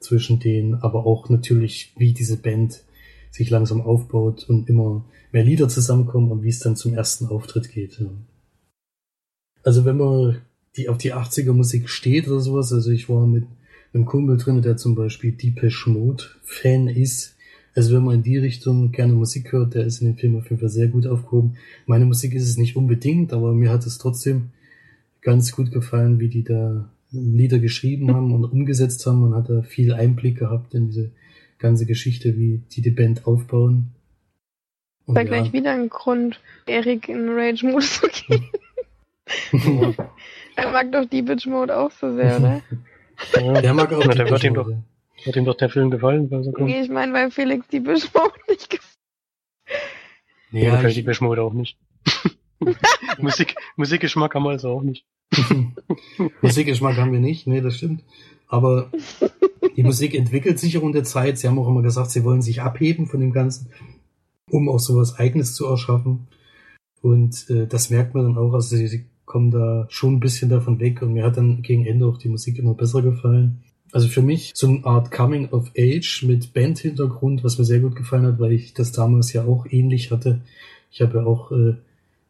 [0.00, 2.84] zwischen denen, aber auch natürlich, wie diese Band
[3.30, 7.70] sich langsam aufbaut und immer mehr Lieder zusammenkommen und wie es dann zum ersten Auftritt
[7.70, 8.00] geht.
[9.62, 10.38] Also wenn man
[10.76, 13.44] die auf die 80er Musik steht oder sowas, also ich war mit
[13.92, 17.36] einem Kumpel drin, der zum Beispiel Deepesh Mode Fan ist,
[17.74, 20.50] also wenn man in die Richtung gerne Musik hört, der ist in dem Film auf
[20.50, 21.56] jeden Fall sehr gut aufgehoben.
[21.86, 24.50] Meine Musik ist es nicht unbedingt, aber mir hat es trotzdem
[25.22, 29.20] ganz gut gefallen, wie die da Lieder geschrieben haben und umgesetzt haben.
[29.20, 31.10] Man hat da viel Einblick gehabt in diese
[31.58, 33.94] ganze Geschichte, wie die die Band aufbauen.
[35.06, 35.26] Und da ja.
[35.26, 38.44] gleich wieder ein Grund, Erik in Rage-Modus zu gehen.
[40.56, 42.62] er mag doch die Bitch Mode auch so sehr, ne?
[43.34, 44.70] Ja, der mag auch Na, der wird ihm, doch,
[45.24, 46.30] wird ihm doch der Film gefallen.
[46.30, 48.98] Weil so nee, ich meine, weil Felix die Bitch Mode nicht gefällt.
[50.52, 51.76] Nee, ja, gefällt die Bitch Mode auch nicht.
[53.18, 55.04] Musik, Musikgeschmack haben wir also auch nicht.
[56.42, 58.02] Musikgeschmack haben wir nicht, nee, das stimmt.
[58.46, 58.90] Aber
[59.76, 61.38] die Musik entwickelt sich auch in der Zeit.
[61.38, 63.70] Sie haben auch immer gesagt, sie wollen sich abheben von dem Ganzen,
[64.50, 66.28] um auch sowas Eigenes zu erschaffen.
[67.02, 68.54] Und äh, das merkt man dann auch.
[68.54, 71.02] Also sie, kommen da schon ein bisschen davon weg.
[71.02, 73.62] Und mir hat dann gegen Ende auch die Musik immer besser gefallen.
[73.92, 77.94] Also für mich so eine Art Coming of Age mit Band-Hintergrund, was mir sehr gut
[77.94, 80.40] gefallen hat, weil ich das damals ja auch ähnlich hatte.
[80.90, 81.74] Ich habe ja auch äh,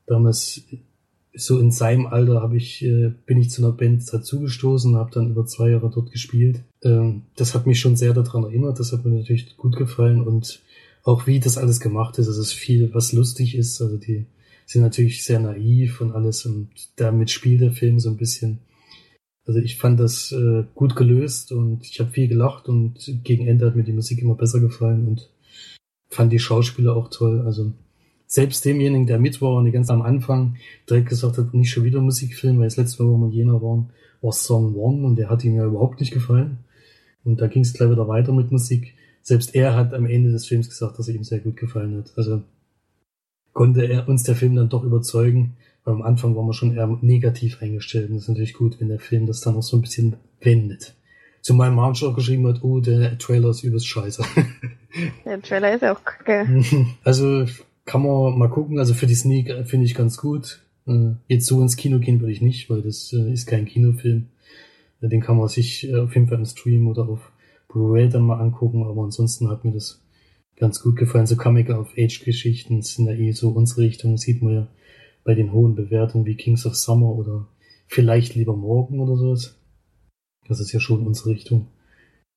[0.09, 0.62] damals
[1.35, 5.31] so in seinem Alter habe ich äh, bin ich zu einer Band dazugestoßen, habe dann
[5.31, 6.61] über zwei Jahre dort gespielt.
[6.83, 8.81] Ähm, das hat mich schon sehr daran erinnert.
[8.81, 10.61] Das hat mir natürlich gut gefallen und
[11.05, 12.27] auch wie das alles gemacht ist.
[12.27, 13.81] Es ist viel, was lustig ist.
[13.81, 14.27] Also die
[14.66, 18.59] sind natürlich sehr naiv und alles und damit spielt der Film so ein bisschen.
[19.47, 23.66] Also ich fand das äh, gut gelöst und ich habe viel gelacht und gegen Ende
[23.66, 25.31] hat mir die Musik immer besser gefallen und
[26.11, 27.42] fand die Schauspieler auch toll.
[27.47, 27.73] Also
[28.29, 30.57] selbst demjenigen, der mit war und die ganz am Anfang
[30.88, 33.91] direkt gesagt hat, nicht schon wieder Musikfilm, weil das letzte Mal, wo wir Jena waren,
[34.21, 36.59] war Song One und der hat ihm ja überhaupt nicht gefallen.
[37.25, 38.95] Und da ging es gleich wieder weiter mit Musik.
[39.23, 42.12] Selbst er hat am Ende des Films gesagt, dass er ihm sehr gut gefallen hat.
[42.17, 42.43] Also
[43.55, 46.87] konnte er uns der Film dann doch überzeugen, weil am Anfang waren wir schon eher
[47.01, 48.11] negativ eingestellt.
[48.11, 50.95] Und das ist natürlich gut, wenn der Film das dann auch so ein bisschen wendet.
[51.41, 54.23] Zumal Marge auch geschrieben hat, oh, der Trailer ist übelst scheiße.
[55.25, 56.64] Der Trailer ist auch kacke.
[57.05, 57.47] Also
[57.88, 58.79] kann man mal gucken.
[58.79, 60.61] Also für die Sneak äh, finde ich ganz gut.
[60.87, 64.29] Äh, jetzt so ins Kino gehen würde ich nicht, weil das äh, ist kein Kinofilm.
[65.01, 67.33] Den kann man sich auf jeden Fall im Stream oder auf
[67.68, 70.03] Blu-ray dann mal angucken, aber ansonsten hat mir das
[70.57, 71.27] ganz gut gefallen.
[71.27, 74.68] So Comic-of-Age-Geschichten sind ja eh so unsere Richtung, sieht man ja
[75.22, 77.46] bei den hohen Bewertungen wie Kings of Summer oder
[77.87, 79.57] vielleicht lieber morgen oder sowas.
[80.48, 81.68] Das ist ja schon unsere Richtung.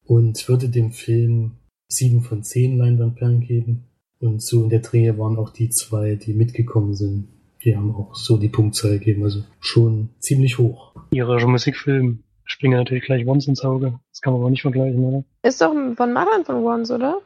[0.05, 1.53] Und würde dem Film
[1.87, 3.85] sieben von zehn Leinwandperlen geben.
[4.21, 7.27] Und so in der Drehe waren auch die zwei, die mitgekommen sind.
[7.63, 10.93] Die haben auch so die Punktzahl gegeben, also schon ziemlich hoch.
[11.11, 13.99] Ihre Musikfilm springen natürlich gleich Once ins Auge.
[14.11, 15.23] Das kann man aber nicht vergleichen, oder?
[15.43, 17.19] Ist doch von Machern von Once, oder?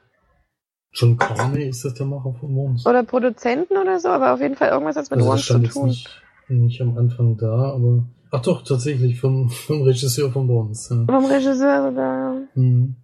[0.93, 2.85] John Carney ist das der Macher von Once.
[2.85, 5.87] Oder Produzenten oder so, aber auf jeden Fall irgendwas hat mit also Once zu tun.
[5.87, 6.09] Nicht,
[6.47, 10.89] nicht am Anfang da, aber ach doch, tatsächlich vom, vom Regisseur von Once.
[10.89, 11.05] Ja.
[11.05, 12.41] Vom Regisseur sogar.
[12.55, 12.95] Mhm.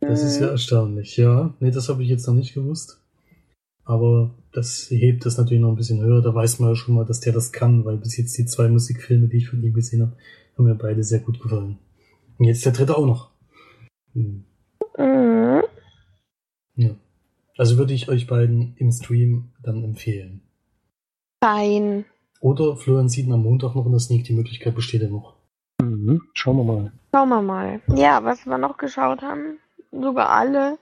[0.00, 0.28] Das mhm.
[0.28, 1.54] ist ja erstaunlich, ja.
[1.58, 3.00] Nee, das habe ich jetzt noch nicht gewusst.
[3.84, 6.22] Aber das hebt das natürlich noch ein bisschen höher.
[6.22, 8.68] Da weiß man ja schon mal, dass der das kann, weil bis jetzt die zwei
[8.68, 10.16] Musikfilme, die ich von ihm gesehen habe,
[10.56, 11.78] haben mir beide sehr gut gefallen.
[12.38, 13.30] Und jetzt der dritte auch noch.
[14.14, 14.44] Hm.
[14.96, 15.62] Mhm.
[16.76, 16.90] Ja.
[17.56, 20.40] Also würde ich euch beiden im Stream dann empfehlen.
[21.42, 22.04] Fein.
[22.40, 25.36] Oder Florian sieht am Montag noch in der Sneak, die Möglichkeit besteht ja noch.
[25.80, 26.22] Mhm.
[26.34, 26.92] Schauen wir mal.
[27.12, 27.80] Schauen wir mal.
[27.94, 29.58] Ja, was wir noch geschaut haben,
[29.92, 30.78] sogar alle,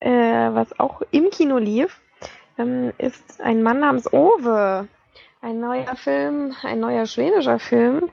[0.00, 2.00] äh, was auch im Kino lief,
[2.58, 4.88] ähm, ist ein Mann namens Ove.
[5.40, 8.10] Ein neuer Film, ein neuer schwedischer Film.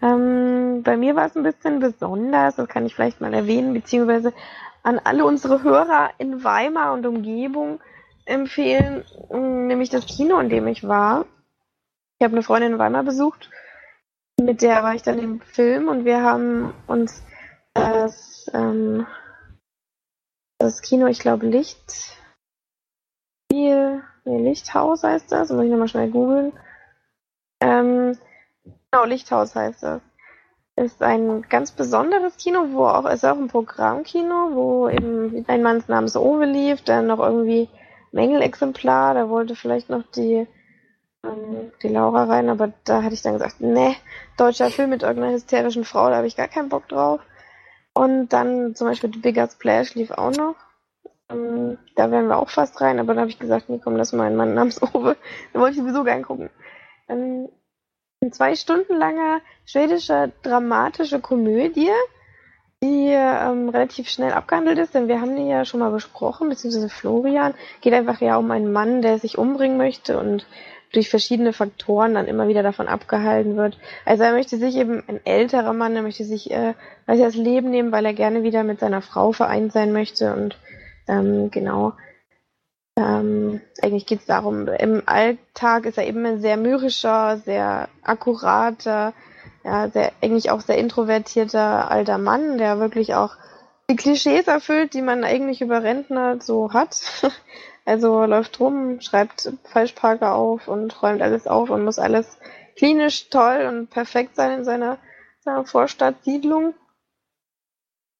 [0.00, 4.32] Ähm, bei mir war es ein bisschen besonders, das kann ich vielleicht mal erwähnen, beziehungsweise
[4.84, 7.80] an alle unsere Hörer in Weimar und Umgebung
[8.24, 11.26] empfehlen, ähm, nämlich das Kino, in dem ich war.
[12.18, 13.50] Ich habe eine Freundin in Weimar besucht,
[14.40, 17.22] mit der war ich dann im Film und wir haben uns
[17.74, 19.06] das, ähm,
[20.58, 22.12] das Kino, ich glaube, Licht,
[23.50, 26.52] nee, Lichthaus heißt das, muss ich nochmal schnell googeln.
[27.60, 28.16] Ähm,
[28.90, 30.02] genau, Lichthaus heißt das.
[30.76, 35.82] Ist ein ganz besonderes Kino, wo auch, ist auch ein Programmkino, wo eben ein Mann
[35.88, 37.68] namens Owe lief, dann noch irgendwie
[38.12, 40.46] Mängelexemplar, da wollte vielleicht noch die,
[41.24, 43.96] ähm, die Laura rein, aber da hatte ich dann gesagt, ne,
[44.36, 47.20] deutscher Film mit irgendeiner hysterischen Frau, da habe ich gar keinen Bock drauf.
[47.92, 50.54] Und dann zum Beispiel The Bigger Splash lief auch noch.
[51.30, 54.12] Ähm, da wären wir auch fast rein, aber dann habe ich gesagt, nee, komm, lass
[54.12, 55.16] mal einen Mann namens Owe.
[55.52, 56.50] Da wollte ich sowieso gern gucken.
[57.06, 57.48] Dann
[58.22, 61.90] ein zwei Stunden langer schwedischer dramatische Komödie,
[62.82, 66.88] die ähm, relativ schnell abgehandelt ist, denn wir haben die ja schon mal besprochen, beziehungsweise
[66.88, 67.54] Florian.
[67.80, 70.46] Geht einfach ja um einen Mann, der sich umbringen möchte und
[70.92, 73.78] durch verschiedene Faktoren dann immer wieder davon abgehalten wird.
[74.04, 76.74] Also er möchte sich eben, ein älterer Mann, er möchte sich äh,
[77.06, 80.56] weiß das Leben nehmen, weil er gerne wieder mit seiner Frau vereint sein möchte und
[81.08, 81.94] ähm, genau.
[82.96, 89.12] Ähm, eigentlich geht es darum, im Alltag ist er eben ein sehr mürrischer, sehr akkurater,
[89.64, 93.36] ja, sehr, eigentlich auch sehr introvertierter alter Mann, der wirklich auch
[93.90, 97.00] die Klischees erfüllt, die man eigentlich über Rentner so hat.
[97.84, 102.36] Also läuft rum, schreibt Falschparker auf und räumt alles auf und muss alles
[102.76, 104.98] klinisch toll und perfekt sein in seiner,
[105.40, 106.74] seiner Vorstadtsiedlung.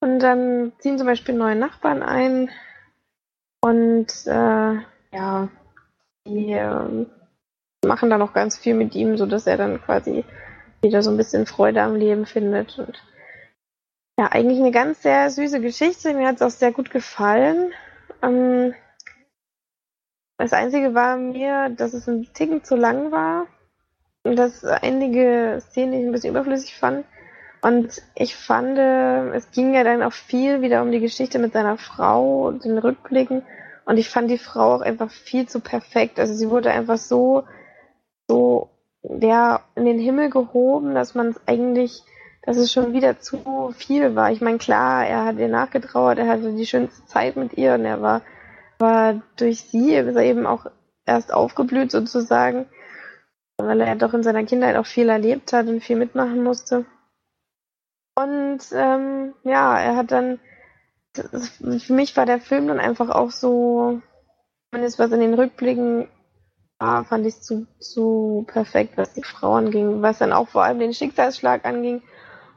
[0.00, 2.50] Und dann ziehen zum Beispiel neue Nachbarn ein
[3.60, 4.74] und äh,
[5.12, 5.48] ja,
[6.26, 7.06] die äh,
[7.84, 10.24] machen dann auch ganz viel mit ihm, so dass er dann quasi
[10.80, 12.78] wieder so ein bisschen Freude am Leben findet.
[12.78, 13.02] Und
[14.18, 16.14] ja, eigentlich eine ganz sehr süße Geschichte.
[16.14, 17.72] Mir hat es auch sehr gut gefallen.
[18.22, 18.74] Ähm,
[20.38, 23.46] das Einzige war mir, dass es ein Ticken zu lang war
[24.22, 27.04] und dass einige Szenen ich ein bisschen überflüssig fand.
[27.60, 31.76] Und ich fand, es ging ja dann auch viel wieder um die Geschichte mit seiner
[31.76, 33.42] Frau den Rückblicken.
[33.84, 36.20] Und ich fand die Frau auch einfach viel zu perfekt.
[36.20, 37.44] Also sie wurde einfach so,
[38.28, 38.70] so,
[39.02, 42.02] ja, in den Himmel gehoben, dass man es eigentlich,
[42.42, 44.30] dass es schon wieder zu viel war.
[44.30, 47.84] Ich meine, klar, er hat ihr nachgetrauert, er hatte die schönste Zeit mit ihr und
[47.84, 48.22] er war
[48.78, 50.66] aber durch sie eben auch
[51.04, 52.66] erst aufgeblüht sozusagen,
[53.56, 56.84] weil er doch in seiner Kindheit auch viel erlebt hat und viel mitmachen musste.
[58.18, 60.40] Und ähm, ja, er hat dann,
[61.12, 64.02] für mich war der Film dann einfach auch so,
[64.70, 66.08] zumindest was in den Rückblicken
[66.80, 70.80] war, fand ich zu, zu perfekt, was die Frau anging, was dann auch vor allem
[70.80, 72.02] den Schicksalsschlag anging.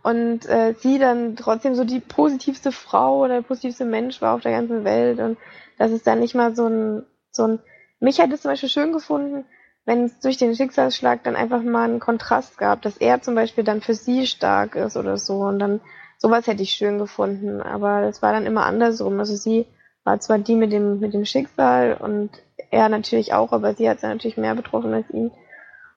[0.01, 4.41] Und äh, sie dann trotzdem so die positivste Frau oder der positivste Mensch war auf
[4.41, 5.19] der ganzen Welt.
[5.19, 5.37] Und
[5.77, 7.59] das ist dann nicht mal so ein, so ein,
[7.99, 9.45] mich hätte es zum Beispiel schön gefunden,
[9.85, 13.63] wenn es durch den Schicksalsschlag dann einfach mal einen Kontrast gab, dass er zum Beispiel
[13.63, 15.81] dann für sie stark ist oder so und dann
[16.17, 19.19] sowas hätte ich schön gefunden, aber es war dann immer andersrum.
[19.19, 19.65] Also sie
[20.03, 22.29] war zwar die mit dem, mit dem Schicksal und
[22.69, 25.31] er natürlich auch, aber sie hat es natürlich mehr betroffen als ihn.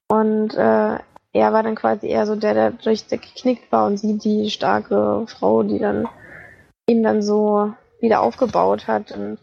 [0.07, 0.97] Und äh,
[1.33, 4.49] er war dann quasi eher so der, der durch der geknickt war und sie die
[4.49, 6.07] starke Frau, die dann
[6.87, 9.11] ihn dann so wieder aufgebaut hat.
[9.11, 9.39] Und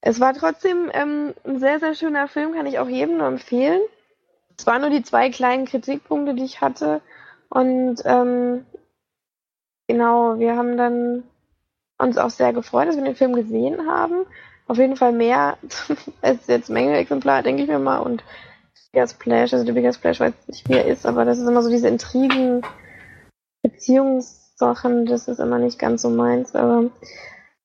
[0.00, 3.80] es war trotzdem ähm, ein sehr, sehr schöner Film, kann ich auch jedem nur empfehlen.
[4.56, 7.00] Es waren nur die zwei kleinen Kritikpunkte, die ich hatte.
[7.48, 8.66] Und ähm,
[9.86, 11.24] genau, wir haben dann
[11.98, 14.24] uns auch sehr gefreut, dass wir den Film gesehen haben.
[14.66, 15.58] Auf jeden Fall mehr
[16.22, 17.98] als jetzt Menge Exemplar, denke ich mir mal.
[17.98, 18.22] Und
[18.92, 21.62] Bigger Splash, also der Bigger Splash weiß nicht, wie er ist, aber das ist immer
[21.62, 22.62] so diese Intrigen,
[23.62, 26.84] Beziehungssachen, das ist immer nicht ganz so meins, aber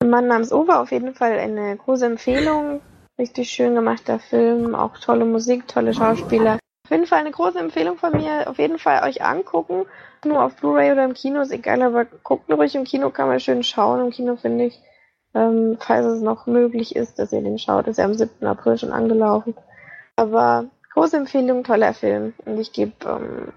[0.09, 2.81] Mann namens Uwe auf jeden Fall eine große Empfehlung.
[3.17, 6.57] Richtig schön gemachter Film, auch tolle Musik, tolle Schauspieler.
[6.85, 8.49] Auf jeden Fall eine große Empfehlung von mir.
[8.49, 9.85] Auf jeden Fall euch angucken.
[10.25, 13.27] Nur auf Blu-ray oder im Kino ist egal, aber guckt nur ruhig im Kino, kann
[13.27, 14.01] man schön schauen.
[14.01, 14.79] Im Kino finde ich,
[15.33, 17.87] ähm, falls es noch möglich ist, dass ihr den schaut.
[17.87, 18.45] Ist ja am 7.
[18.45, 19.55] April schon angelaufen.
[20.15, 22.33] Aber Große Empfehlung, toller Film.
[22.45, 23.51] Und ich gebe ähm,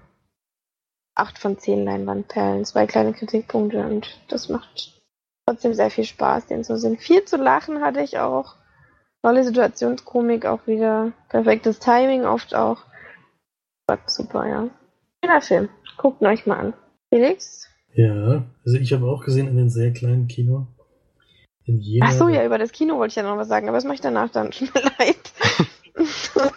[1.13, 4.96] 8 von 10 Leinwandperlen, zwei kleine Kritikpunkte und das macht
[5.47, 6.97] trotzdem sehr viel Spaß, den zu sehen.
[6.97, 8.55] Viel zu lachen hatte ich auch.
[9.23, 11.13] Tolle Situationskomik auch wieder.
[11.29, 12.79] Perfektes Timing oft auch.
[13.87, 14.69] War super, ja.
[15.23, 15.69] Schöner Film.
[15.97, 16.73] Guckt ihn euch mal an.
[17.09, 17.67] Felix?
[17.93, 20.67] Ja, also ich habe auch gesehen in einem sehr kleinen Kino.
[21.65, 22.07] In Jena.
[22.07, 23.95] Ach so, ja, über das Kino wollte ich ja noch was sagen, aber das mache
[23.95, 24.51] ich danach dann.
[24.51, 25.33] Tut mir leid.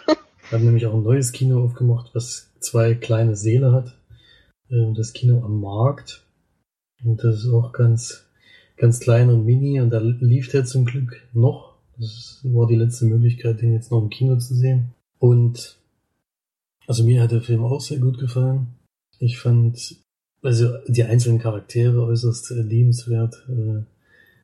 [0.49, 3.97] Wir haben nämlich auch ein neues Kino aufgemacht, was zwei kleine Säle hat.
[4.69, 6.25] Ähm, das Kino am Markt.
[7.03, 8.29] Und das ist auch ganz,
[8.81, 9.79] ganz klein und mini.
[9.79, 11.75] Und da lief der zum Glück noch.
[11.97, 14.89] Das war die letzte Möglichkeit, den jetzt noch im Kino zu sehen.
[15.19, 15.77] Und
[16.87, 18.67] also mir hat der Film auch sehr gut gefallen.
[19.19, 19.97] Ich fand
[20.41, 23.47] also die einzelnen Charaktere äußerst liebenswert.
[23.47, 23.83] Äh,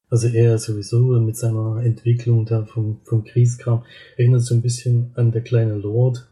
[0.10, 3.84] also er sowieso mit seiner Entwicklung da vom, vom Kriegskram
[4.16, 6.30] erinnert so ein bisschen an der kleine Lord.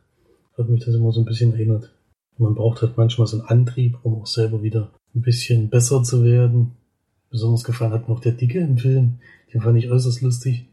[0.57, 1.91] Hat mich das immer so ein bisschen erinnert.
[2.37, 6.23] Man braucht halt manchmal so einen Antrieb, um auch selber wieder ein bisschen besser zu
[6.23, 6.73] werden.
[7.35, 9.15] Besonders gefallen hat noch der Dicke im Film.
[9.53, 10.67] Den fand ich äußerst lustig.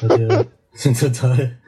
[0.00, 1.58] Der sind total,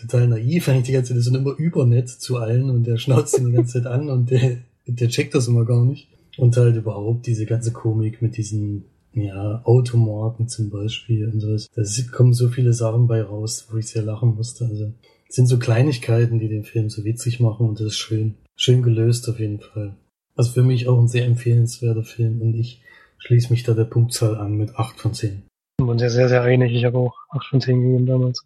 [0.00, 1.16] total naiv eigentlich die ganze Zeit.
[1.16, 4.30] Die sind immer übernett zu allen und der schnauzt ihn die ganze Zeit an und
[4.30, 6.06] der, der checkt das immer gar nicht.
[6.36, 8.84] Und halt überhaupt diese ganze Komik mit diesen
[9.14, 11.68] ja, Automarken zum Beispiel und sowas.
[11.74, 11.82] Da
[12.12, 14.66] kommen so viele Sachen bei raus, wo ich sehr lachen musste.
[14.66, 14.92] Also,
[15.28, 18.82] es sind so Kleinigkeiten, die den Film so witzig machen und das ist schön, schön
[18.82, 19.96] gelöst auf jeden Fall.
[20.36, 22.80] Also für mich auch ein sehr empfehlenswerter Film und ich
[23.18, 25.46] schließe mich da der Punktzahl an mit 8 von 10.
[25.78, 26.72] Wir waren sehr, sehr, sehr einig.
[26.72, 28.44] Ich habe auch 8 von 10 gegeben damals.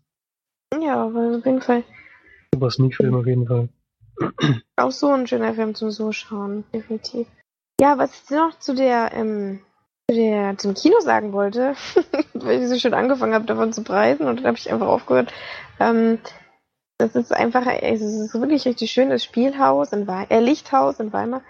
[0.80, 1.84] Ja, aber auf jeden Fall.
[2.54, 3.68] Super Sneak-Film auf jeden Fall.
[4.76, 7.26] Auch so ein schöner Film zum So schauen, definitiv.
[7.80, 9.60] Ja, was ich noch zu der ähm,
[10.10, 11.74] der zum Kino sagen wollte,
[12.34, 15.32] weil ich so schön angefangen habe, davon zu preisen und dann habe ich einfach aufgehört.
[15.80, 16.18] Ähm,
[16.98, 21.42] das ist einfach, es ist wirklich richtig schön, das Spielhaus in äh, Lichthaus in Weimar.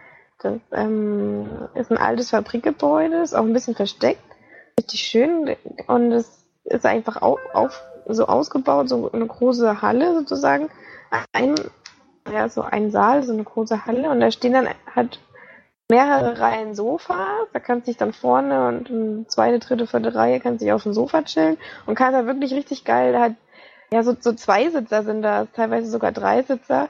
[0.42, 4.22] Das ähm, ist ein altes Fabrikgebäude, ist auch ein bisschen versteckt,
[4.78, 10.70] richtig schön und es ist einfach auf, auf so ausgebaut, so eine große Halle sozusagen.
[11.32, 11.54] Ein,
[12.32, 15.20] ja, so ein Saal, so eine große Halle und da stehen dann halt
[15.90, 17.48] mehrere Reihen Sofas.
[17.52, 20.84] Da kannst du dich dann vorne und eine zweite, dritte, vierte Reihe kannst dich auf
[20.84, 23.34] dem Sofa chillen und kannst da wirklich richtig geil, halt,
[23.92, 26.88] ja, so, so zwei Sitzer sind da, teilweise sogar drei Sitzer.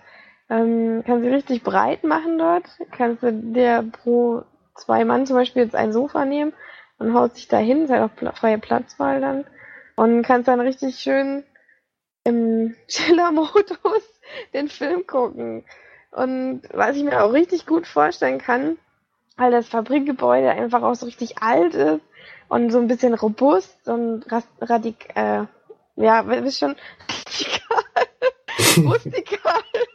[0.51, 2.65] Ähm, kannst du richtig breit machen dort.
[2.91, 4.43] Kannst du dir pro
[4.75, 6.53] zwei Mann zum Beispiel jetzt ein Sofa nehmen
[6.99, 9.45] und haust dich da hin, ist halt auch freie Platzwahl dann.
[9.97, 11.45] Und kannst dann richtig schön
[12.25, 14.21] im Chiller-Modus
[14.55, 15.65] den Film gucken.
[16.11, 18.77] Und was ich mir auch richtig gut vorstellen kann,
[19.37, 22.03] weil das Fabrikgebäude einfach auch so richtig alt ist
[22.49, 24.25] und so ein bisschen robust und
[24.61, 25.45] radik äh,
[25.97, 26.77] ja, ist schon
[27.09, 27.85] radikal.
[28.93, 29.63] Rustikal.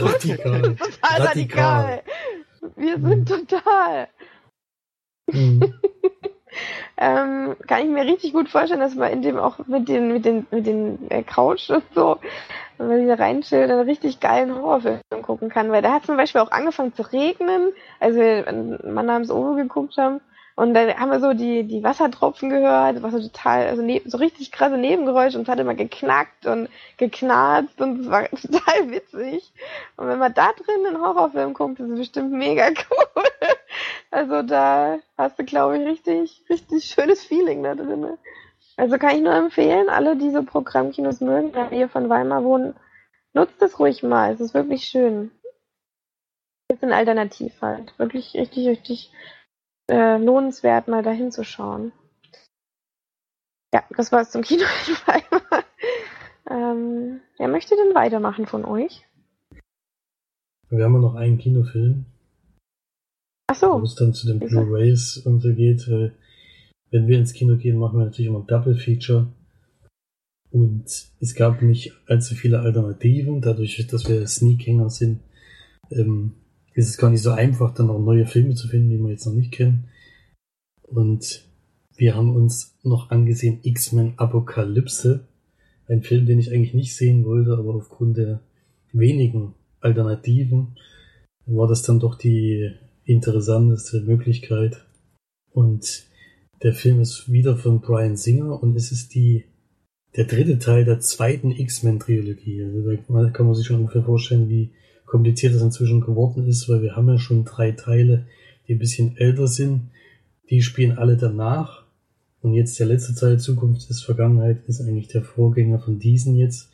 [0.00, 0.76] radikal.
[0.76, 2.02] total radikal.
[2.76, 4.08] Wir sind total.
[5.30, 5.74] Mhm.
[6.96, 10.24] ähm, kann ich mir richtig gut vorstellen, dass man in dem auch mit den, mit
[10.24, 12.18] den, mit den äh, Couch und so,
[12.76, 15.70] wenn man sich da reinschillt, einen richtig geilen Horrorfilm gucken kann.
[15.70, 18.44] Weil da hat zum Beispiel auch angefangen zu regnen, als wir
[18.84, 20.20] Mann namens Ovo geguckt haben.
[20.58, 24.18] Und dann haben wir so die, die Wassertropfen gehört, was so total, also ne, so
[24.18, 29.52] richtig krasse Nebengeräusche und es hat immer geknackt und geknarzt und es war total witzig.
[29.96, 33.24] Und wenn man da drin einen Horrorfilm guckt, ist es bestimmt mega cool.
[34.10, 38.18] Also da hast du, glaube ich, richtig, richtig schönes Feeling da drin.
[38.76, 42.74] Also kann ich nur empfehlen, alle diese Programmkinos mögen, da ihr von Weimar wohnen,
[43.32, 44.32] nutzt es ruhig mal.
[44.32, 45.30] Es ist wirklich schön.
[46.66, 47.96] Ist ein Alternativ halt.
[47.96, 49.12] Wirklich richtig, richtig
[49.88, 51.92] äh, lohnenswert, mal dahin zu schauen.
[53.72, 54.64] Ja, das war's zum Kino
[56.50, 59.04] ähm, wer möchte denn weitermachen von euch?
[60.70, 62.06] Wir haben ja noch einen Kinofilm.
[63.50, 63.80] Ach so.
[63.80, 65.88] Wo es dann zu den Blu-Rays und so geht.
[65.90, 66.14] Weil
[66.90, 69.28] wenn wir ins Kino gehen, machen wir natürlich immer ein Double Feature.
[70.50, 70.84] Und
[71.20, 75.20] es gab nicht allzu viele Alternativen, dadurch, dass wir Sneakhänger sind,
[75.90, 76.32] ähm,
[76.78, 79.26] ist es gar nicht so einfach, dann auch neue Filme zu finden, die wir jetzt
[79.26, 79.88] noch nicht kennen.
[80.82, 81.44] Und
[81.96, 85.26] wir haben uns noch angesehen X-Men Apokalypse,
[85.88, 88.42] ein Film, den ich eigentlich nicht sehen wollte, aber aufgrund der
[88.92, 90.76] wenigen Alternativen
[91.46, 92.70] war das dann doch die
[93.04, 94.86] interessanteste Möglichkeit.
[95.50, 96.04] Und
[96.62, 99.46] der Film ist wieder von Brian Singer und es ist die,
[100.14, 102.62] der dritte Teil der zweiten X-Men-Trilogie.
[102.62, 104.70] Also da kann man sich schon ungefähr vorstellen, wie
[105.08, 108.26] kompliziert das inzwischen geworden ist, weil wir haben ja schon drei Teile,
[108.66, 109.90] die ein bisschen älter sind.
[110.50, 111.84] Die spielen alle danach.
[112.40, 116.70] Und jetzt der letzte Teil Zukunft ist Vergangenheit ist eigentlich der Vorgänger von diesen jetzt.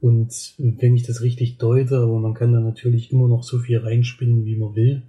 [0.00, 3.78] Und wenn ich das richtig deute, aber man kann da natürlich immer noch so viel
[3.78, 5.02] reinspinnen, wie man will,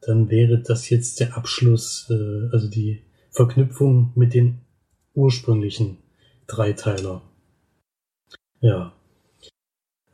[0.00, 4.60] dann wäre das jetzt der Abschluss, äh, also die Verknüpfung mit den
[5.14, 5.98] ursprünglichen
[6.46, 7.22] Dreiteiler.
[8.60, 8.95] Ja.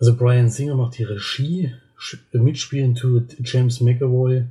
[0.03, 1.75] Also Brian Singer macht die Regie,
[2.33, 4.47] mitspielen tut James McAvoy,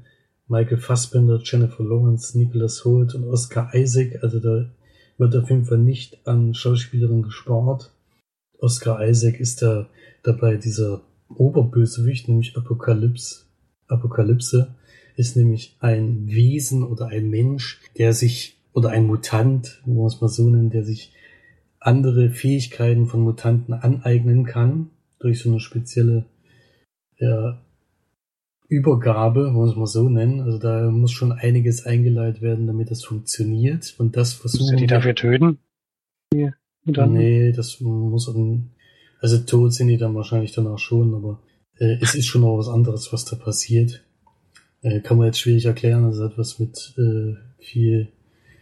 [0.48, 4.24] Michael Fassbender, Jennifer Lawrence, Nicholas Holt und Oscar Isaac.
[4.24, 4.70] Also da
[5.18, 7.92] wird auf jeden Fall nicht an Schauspielerin gespart.
[8.60, 9.90] Oscar Isaac ist da
[10.24, 13.42] dabei dieser Oberbösewicht, nämlich Apokalypse.
[13.90, 14.74] Apokalypse
[15.18, 20.22] ist nämlich ein Wesen oder ein Mensch, der sich oder ein Mutant, wo man es
[20.22, 21.12] mal so nennt, der sich
[21.82, 24.92] andere Fähigkeiten von Mutanten aneignen kann,
[25.22, 26.26] durch so eine spezielle
[27.18, 27.62] ja,
[28.68, 30.42] Übergabe, wollen wir es mal so nennen.
[30.42, 33.96] Also da muss schon einiges eingeleitet werden, damit das funktioniert.
[33.98, 35.60] Und das versuchen Sind die dafür töten?
[36.34, 36.56] Hier,
[36.86, 38.28] nee, das muss
[39.22, 41.40] also tot sind die dann wahrscheinlich danach schon, aber
[41.78, 44.04] äh, es ist schon noch was anderes, was da passiert.
[44.82, 48.12] Äh, kann man jetzt schwierig erklären, das hat was mit äh, viel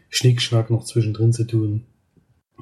[0.09, 1.85] Schnickschnack noch zwischendrin zu tun.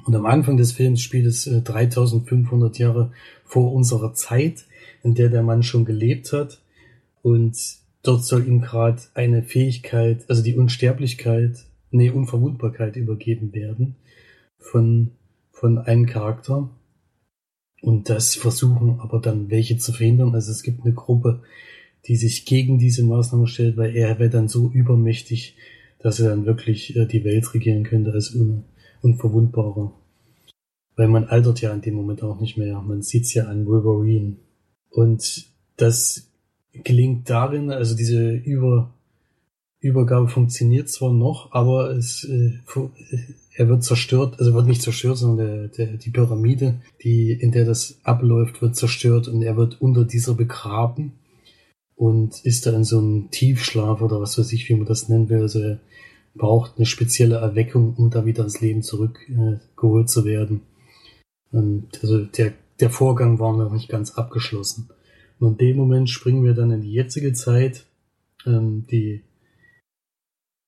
[0.04, 3.12] Und am Anfang des Films spielt es äh, 3500 Jahre
[3.44, 4.64] vor unserer Zeit,
[5.02, 6.60] in der der Mann schon gelebt hat.
[7.22, 7.56] Und
[8.02, 13.96] dort soll ihm gerade eine Fähigkeit, also die Unsterblichkeit, nee, Unverwundbarkeit übergeben werden
[14.58, 15.12] von,
[15.50, 16.70] von einem Charakter.
[17.80, 20.34] Und das versuchen aber dann welche zu verhindern.
[20.34, 21.42] Also es gibt eine Gruppe,
[22.06, 25.56] die sich gegen diese Maßnahme stellt, weil er wäre dann so übermächtig,
[26.00, 28.64] dass er dann wirklich äh, die Welt regieren könnte als un
[29.02, 29.92] Unverwundbarer.
[30.96, 32.80] Weil man altert ja in dem Moment auch nicht mehr.
[32.80, 34.36] Man sieht's ja an Wolverine.
[34.90, 35.46] Und
[35.76, 36.28] das
[36.72, 38.94] gelingt darin, also diese Über
[39.80, 42.58] Übergabe funktioniert zwar noch, aber es äh,
[43.58, 47.64] er wird zerstört, also wird nicht zerstört, sondern der, der, die Pyramide, die in der
[47.64, 51.12] das abläuft, wird zerstört und er wird unter dieser begraben
[51.96, 55.28] und ist da in so einem Tiefschlaf oder was weiß ich, wie man das nennen
[55.28, 55.42] will.
[55.42, 55.80] Also er
[56.38, 60.62] braucht eine spezielle Erweckung, um da wieder ins Leben zurückgeholt äh, zu werden.
[61.50, 64.88] Und also der, der Vorgang war noch nicht ganz abgeschlossen.
[65.38, 67.86] Und in dem Moment springen wir dann in die jetzige Zeit.
[68.46, 69.22] Ähm, die,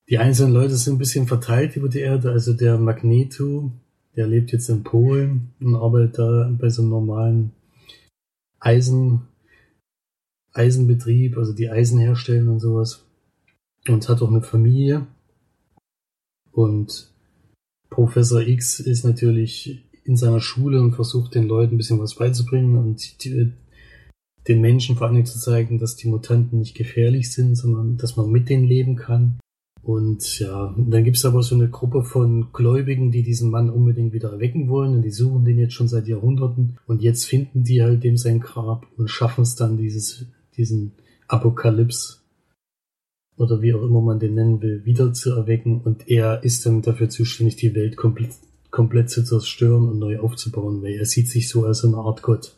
[0.08, 2.30] die einzelnen Leute sind ein bisschen verteilt über die Erde.
[2.30, 3.70] Also der Magneto,
[4.16, 7.52] der lebt jetzt in Polen und arbeitet da bei so einem normalen
[8.58, 9.22] Eisen,
[10.52, 13.04] Eisenbetrieb, also die Eisen herstellen und sowas.
[13.88, 15.06] Und hat auch eine Familie.
[16.53, 17.11] Und
[17.88, 22.76] Professor X ist natürlich in seiner Schule und versucht den Leuten ein bisschen was beizubringen
[22.76, 23.53] und die,
[24.48, 28.30] den Menschen vor allem zu zeigen, dass die Mutanten nicht gefährlich sind, sondern dass man
[28.30, 29.38] mit denen leben kann.
[29.82, 34.30] Und ja, dann gibt's aber so eine Gruppe von Gläubigen, die diesen Mann unbedingt wieder
[34.30, 38.05] erwecken wollen und die suchen den jetzt schon seit Jahrhunderten und jetzt finden die halt
[38.05, 40.26] dem sein Grab und schaffen es dann, dieses,
[40.57, 40.92] diesen
[41.28, 42.19] Apokalypse
[43.41, 46.82] oder wie auch immer man den nennen will, wieder zu erwecken und er ist dann
[46.82, 48.32] dafür zuständig, die Welt komplett,
[48.70, 52.55] komplett zu zerstören und neu aufzubauen, weil er sieht sich so als eine Art Gott.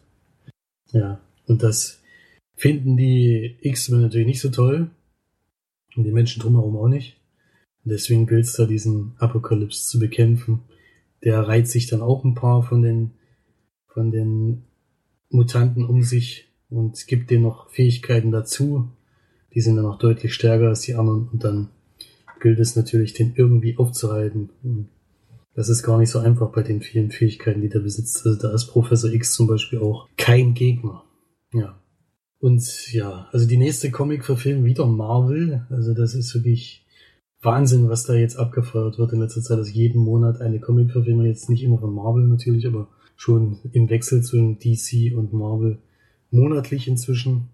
[0.90, 2.00] Ja, und das
[2.56, 4.90] finden die X-Men natürlich nicht so toll
[5.94, 7.16] und die Menschen drumherum auch nicht.
[7.84, 10.62] Und deswegen gilt es da, diesen Apokalypse zu bekämpfen.
[11.22, 13.12] Der reiht sich dann auch ein paar von den,
[13.86, 14.64] von den
[15.30, 18.88] Mutanten um sich und gibt denen noch Fähigkeiten dazu.
[19.54, 21.68] Die sind dann auch deutlich stärker als die anderen und dann
[22.40, 24.50] gilt es natürlich, den irgendwie aufzuhalten.
[25.54, 28.26] Das ist gar nicht so einfach bei den vielen Fähigkeiten, die der besitzt.
[28.26, 31.04] Also da ist Professor X zum Beispiel auch kein Gegner.
[31.52, 31.78] Ja.
[32.40, 35.66] Und ja, also die nächste Comic-Verfilmung wieder Marvel.
[35.70, 36.84] Also das ist wirklich
[37.40, 39.58] Wahnsinn, was da jetzt abgefeuert wird in letzter Zeit.
[39.58, 44.22] Also jeden Monat eine Comic-Verfilmung, jetzt nicht immer von Marvel natürlich, aber schon im Wechsel
[44.22, 45.78] zwischen DC und Marvel
[46.30, 47.50] monatlich inzwischen.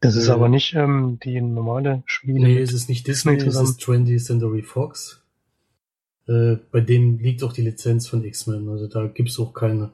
[0.00, 2.46] Das ist äh, aber nicht ähm, die normale Spiele.
[2.46, 5.22] Nee, es ist nicht Disney, es ist 20th Century Fox.
[6.26, 8.68] Äh, bei dem liegt auch die Lizenz von X-Men.
[8.68, 9.90] Also da gibt's auch keine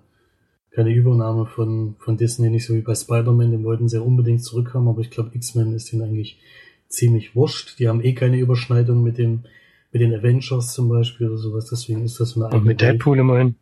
[0.74, 4.42] keine Übernahme von, von Disney, nicht so wie bei Spider-Man, den wollten sie ja unbedingt
[4.42, 6.40] zurückhaben, aber ich glaube, X-Men ist denen eigentlich
[6.88, 7.78] ziemlich wurscht.
[7.78, 9.44] Die haben eh keine Überschneidung mit dem,
[9.92, 13.54] mit den Avengers zum Beispiel oder sowas, deswegen ist das eine Und mit Deadpool immerhin.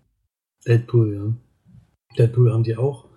[0.67, 2.17] Deadpool, ja.
[2.17, 3.09] Deadpool haben die auch.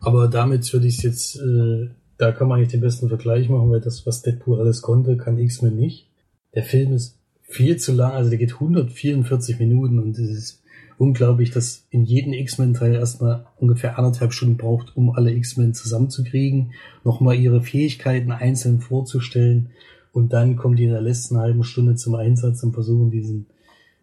[0.00, 1.88] Aber damit würde ich es jetzt, äh,
[2.20, 5.38] da kann man eigentlich den besten Vergleich machen, weil das, was Deadpool alles konnte, kann
[5.38, 6.06] X-Men nicht.
[6.54, 10.62] Der Film ist viel zu lang, also der geht 144 Minuten und es ist
[10.98, 16.72] unglaublich, dass in jedem X-Men-Teil erstmal ungefähr anderthalb Stunden braucht, um alle X-Men zusammenzukriegen,
[17.04, 19.70] nochmal ihre Fähigkeiten einzeln vorzustellen
[20.12, 23.46] und dann kommen die in der letzten halben Stunde zum Einsatz und versuchen diesen,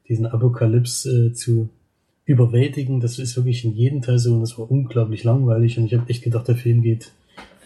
[0.10, 1.70] diesen Apokalypse äh, zu
[2.26, 3.00] überwältigen.
[3.00, 6.10] Das ist wirklich in jedem Teil so und das war unglaublich langweilig und ich habe
[6.10, 7.12] echt gedacht, der Film geht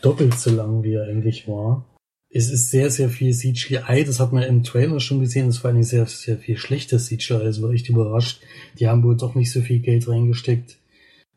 [0.02, 1.86] doppelt so lang, wie er eigentlich war
[2.34, 4.06] es ist sehr, sehr viel CGI.
[4.06, 5.50] Das hat man im Trailer schon gesehen.
[5.50, 7.34] Es war eigentlich sehr, sehr viel schlechtes CGI.
[7.34, 8.42] Also war echt überrascht.
[8.80, 10.78] Die haben wohl doch nicht so viel Geld reingesteckt.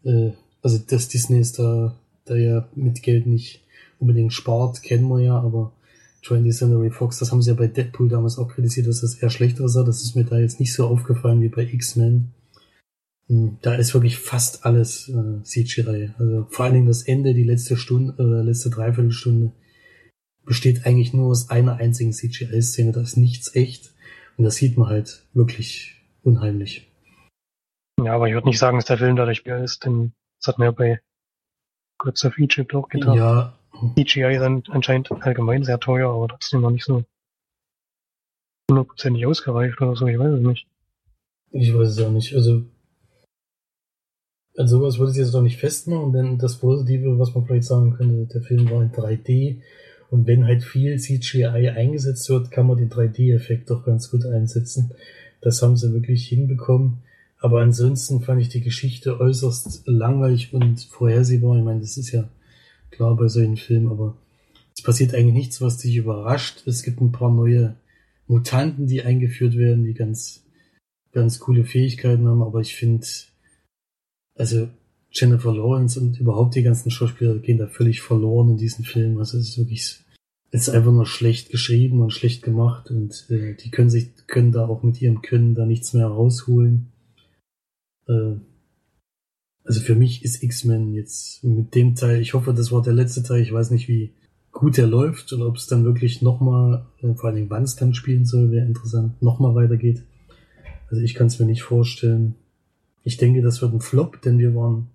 [0.04, 0.30] Äh,
[0.62, 3.60] also, dass Disney ist da, da ja mit Geld nicht
[3.98, 5.72] unbedingt spart, kennen wir ja, aber
[6.24, 9.30] 20th Century Fox, das haben sie ja bei Deadpool damals auch kritisiert, dass das eher
[9.30, 9.82] schlechter sah.
[9.82, 12.30] Das ist mir da jetzt nicht so aufgefallen wie bei X-Men.
[13.28, 16.12] Hm, da ist wirklich fast alles äh, CGI.
[16.18, 19.52] Also vor allen Dingen das Ende, die letzte Stunde, äh, letzte Dreiviertelstunde
[20.44, 23.94] besteht eigentlich nur aus einer einzigen CGI-Szene, da ist nichts echt.
[24.36, 26.90] Und das sieht man halt wirklich unheimlich.
[28.02, 30.58] Ja, aber ich würde nicht sagen, dass der Film dadurch mehr ist, denn das hat
[30.58, 31.00] man ja bei
[31.98, 33.16] Gods of Egypt auch getan.
[33.16, 33.58] Ja.
[33.96, 37.04] CGI dann anscheinend allgemein sehr teuer, aber trotzdem noch nicht so
[38.70, 40.66] hundertprozentig ausgereift oder so, ich weiß es nicht.
[41.50, 42.34] Ich weiß es auch nicht.
[42.34, 42.64] Also,
[44.57, 47.94] an sowas würde ich jetzt noch nicht festmachen, denn das Positive, was man vielleicht sagen
[47.94, 49.59] könnte, der Film war in 3D
[50.11, 54.92] und wenn halt viel CGI eingesetzt wird, kann man den 3D-Effekt doch ganz gut einsetzen.
[55.40, 56.98] Das haben sie wirklich hinbekommen.
[57.38, 61.59] Aber ansonsten fand ich die Geschichte äußerst langweilig und vorhersehbar.
[61.59, 62.28] Ich meine, das ist ja
[62.90, 64.16] klar bei solchen Filmen, aber
[64.74, 66.66] es passiert eigentlich nichts, was dich überrascht.
[66.66, 67.74] Es gibt ein paar neue
[68.28, 70.44] Mutanten, die eingeführt werden, die ganz,
[71.12, 73.05] ganz coole Fähigkeiten haben, aber ich finde,
[74.37, 74.68] also
[75.11, 79.18] Jennifer Lawrence und überhaupt die ganzen Schauspieler gehen da völlig verloren in diesen Film.
[79.18, 80.05] Also es ist wirklich
[80.55, 84.68] ist einfach nur schlecht geschrieben und schlecht gemacht und äh, die können sich, können da
[84.68, 86.93] auch mit ihrem Können da nichts mehr rausholen.
[88.07, 88.37] Äh,
[89.64, 93.24] also für mich ist X-Men jetzt mit dem Teil, ich hoffe, das war der letzte
[93.24, 94.12] Teil, ich weiß nicht, wie
[94.53, 97.93] gut er läuft und ob es dann wirklich nochmal, äh, vor allem wann es dann
[97.93, 100.05] spielen soll, wäre interessant, nochmal weitergeht.
[100.89, 102.37] Also ich kann es mir nicht vorstellen.
[103.05, 104.88] Ich denke, das wird ein Flop, denn wir waren,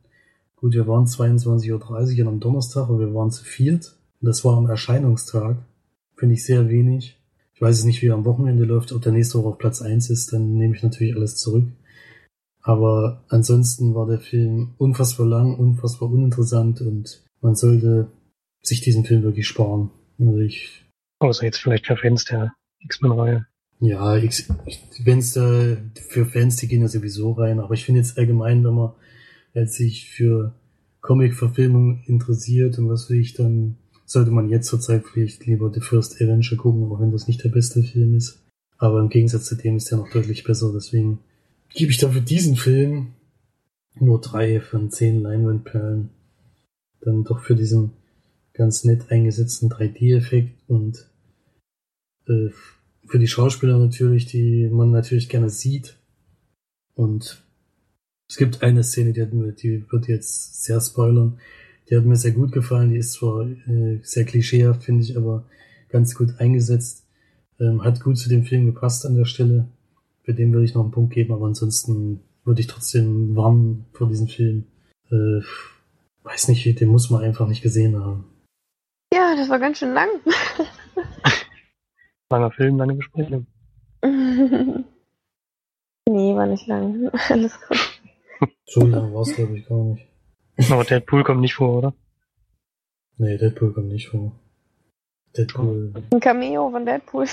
[0.55, 4.67] gut, wir waren 22.30 Uhr am Donnerstag und wir waren zu viert Das war am
[4.67, 5.57] Erscheinungstag.
[6.17, 7.17] Finde ich sehr wenig.
[7.53, 8.91] Ich weiß es nicht, wie er am Wochenende läuft.
[8.91, 11.65] Ob der nächste Woche auf Platz eins ist, dann nehme ich natürlich alles zurück.
[12.61, 18.11] Aber ansonsten war der Film unfassbar lang, unfassbar uninteressant und man sollte
[18.61, 19.91] sich diesen Film wirklich sparen.
[20.19, 20.85] Also ich.
[21.19, 23.45] Außer jetzt vielleicht für Fans der X-Men-Reihe.
[23.79, 24.49] Ja, X,
[25.03, 27.59] wenn's da für Fans, die gehen ja sowieso rein.
[27.59, 28.91] Aber ich finde jetzt allgemein, wenn man
[29.53, 30.53] jetzt sich für
[31.01, 35.79] Comic-Verfilmung interessiert und was will ich, dann sollte man jetzt zur Zeit vielleicht lieber The
[35.79, 38.43] First Avenger gucken, auch wenn das nicht der beste Film ist.
[38.77, 41.19] Aber im Gegensatz zu dem ist der noch deutlich besser, deswegen
[41.69, 43.13] gebe ich dafür diesen Film
[43.95, 46.09] nur drei von zehn Leinwandperlen.
[47.01, 47.91] Dann doch für diesen
[48.53, 51.09] ganz nett eingesetzten 3D-Effekt und
[52.27, 52.49] äh,
[53.09, 55.97] für die Schauspieler natürlich, die man natürlich gerne sieht.
[56.93, 57.43] Und
[58.29, 61.39] es gibt eine Szene, die, hat mir, die wird jetzt sehr spoilern.
[61.89, 62.91] Die hat mir sehr gut gefallen.
[62.91, 65.45] Die ist zwar äh, sehr klischeehaft, finde ich, aber
[65.89, 67.05] ganz gut eingesetzt.
[67.59, 69.67] Ähm, hat gut zu dem Film gepasst an der Stelle.
[70.23, 74.07] Für den würde ich noch einen Punkt geben, aber ansonsten würde ich trotzdem warnen vor
[74.07, 74.65] diesem Film.
[75.09, 75.41] Äh,
[76.23, 78.25] weiß nicht, den muss man einfach nicht gesehen haben.
[79.11, 80.09] Ja, das war ganz schön lang.
[82.31, 83.47] Langer Film, lange Besprechung.
[84.03, 84.85] nee,
[86.35, 87.09] war nicht lang.
[87.29, 87.99] Alles gut.
[88.67, 90.05] So lang war es, glaube ich, gar nicht.
[90.69, 91.93] Aber Deadpool kommt nicht vor, oder?
[93.17, 94.31] Nee, Deadpool kommt nicht vor.
[95.35, 95.93] Deadpool.
[96.11, 97.25] Ein Cameo von Deadpool.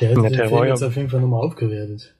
[0.00, 2.14] Der hätte Ja, den der Film jetzt auf jeden Fall nochmal aufgewertet.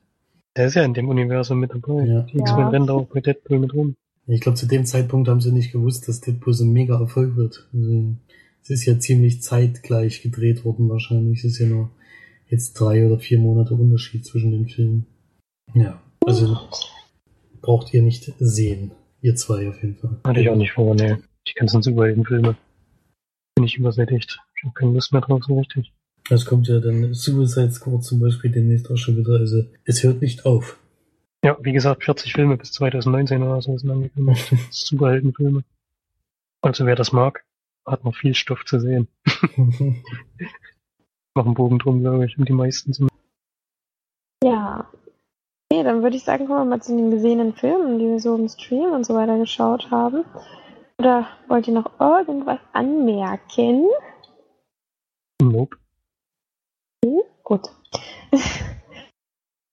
[0.56, 2.04] Der ist ja in dem Universum mit dabei.
[2.04, 2.22] Ja.
[2.22, 2.68] Die X-Men Ja.
[2.70, 3.94] rennen da auch bei Deadpool mit rum.
[4.26, 7.36] Ich glaube, zu dem Zeitpunkt haben sie nicht gewusst, dass Deadpool so ein mega Erfolg
[7.36, 7.68] wird.
[7.72, 8.20] Deswegen,
[8.68, 11.38] es ist ja ziemlich zeitgleich gedreht worden wahrscheinlich.
[11.38, 11.90] Es ist ja nur
[12.48, 15.06] jetzt drei oder vier Monate Unterschied zwischen den Filmen.
[15.74, 16.68] Ja, also
[17.62, 18.90] braucht ihr nicht sehen.
[19.22, 20.20] Ihr zwei auf jeden Fall.
[20.24, 21.22] Hatte ich auch nicht vor, ne.
[21.48, 22.56] Die ganzen Superheldenfilme.
[23.54, 24.38] Bin ich übersättigt.
[24.56, 25.92] Ich habe keine Lust mehr drauf, so richtig.
[26.28, 29.38] Es kommt ja dann Suicide Squad zum Beispiel demnächst auch schon wieder.
[29.38, 30.78] Also es hört nicht auf.
[31.42, 34.54] Ja, wie gesagt, 40 Filme bis 2019 oder so sind angekündigt.
[34.70, 35.64] Superheldenfilme.
[36.60, 37.44] Also wer das mag,
[37.91, 39.09] hat noch viel Stoff zu sehen.
[41.34, 43.07] Noch einen Bogen drum, glaube ich, um die meisten zu
[44.43, 44.91] ja.
[45.70, 48.34] Okay, dann würde ich sagen, kommen wir mal zu den gesehenen Filmen, die wir so
[48.34, 50.24] im Stream und so weiter geschaut haben.
[50.99, 53.86] Oder wollt ihr noch irgendwas anmerken?
[55.43, 55.76] Nope.
[57.45, 57.68] Gut.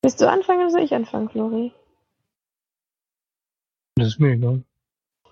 [0.02, 1.74] Willst du anfangen oder soll ich anfangen, Flori?
[3.96, 4.64] Das ist mir egal.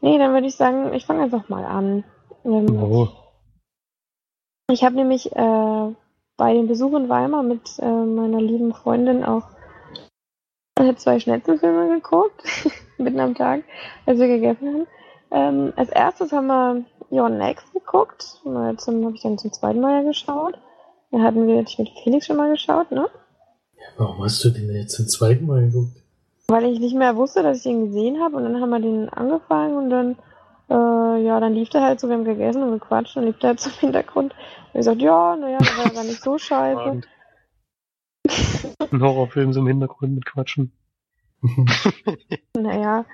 [0.02, 2.04] Nee, dann würde ich sagen, ich fange einfach mal an.
[2.46, 3.08] Ähm, Oh.
[4.72, 5.94] Ich habe nämlich äh,
[6.38, 9.44] bei dem Besuch in Weimar mit äh, meiner lieben Freundin auch
[10.80, 12.44] äh, zwei Schnetzelfilme geguckt,
[12.98, 13.64] mitten am Tag,
[14.06, 14.88] als wir gegessen haben.
[15.32, 18.40] Ähm, als erstes haben wir Your Next geguckt.
[18.44, 20.58] Mal Zum habe ich dann zum zweiten Mal ja geschaut.
[21.12, 23.08] Da hatten wir ich mit Felix schon mal geschaut, ne?
[23.98, 26.02] Warum hast du den jetzt zum zweiten Mal geguckt?
[26.48, 29.10] Weil ich nicht mehr wusste, dass ich ihn gesehen habe und dann haben wir den
[29.10, 30.18] angefangen und dann,
[30.74, 33.50] äh, ja, dann lief der halt so, wir haben gegessen und gequatscht und lief der
[33.50, 34.34] halt so im Hintergrund.
[34.34, 37.02] Und ich gesagt, ja, naja, der war gar nicht so scheiße.
[38.92, 40.72] Ein Horrorfilm so im Hintergrund mit Quatschen.
[42.58, 43.06] Naja.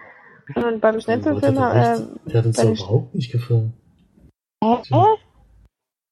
[0.55, 3.73] Und beim Der Schnetzelfilm, hat, äh, der hat uns doch überhaupt nicht gefallen.
[4.63, 4.77] hä?
[4.89, 5.05] hä?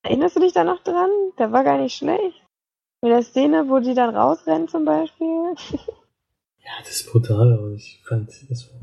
[0.03, 1.09] Erinnerst du dich da noch dran?
[1.37, 2.43] Der war gar nicht schlecht.
[3.01, 5.53] Mit der Szene, wo die dann rausrennen zum Beispiel.
[6.67, 8.81] Ja, das ist brutal, aber ich fand, das war,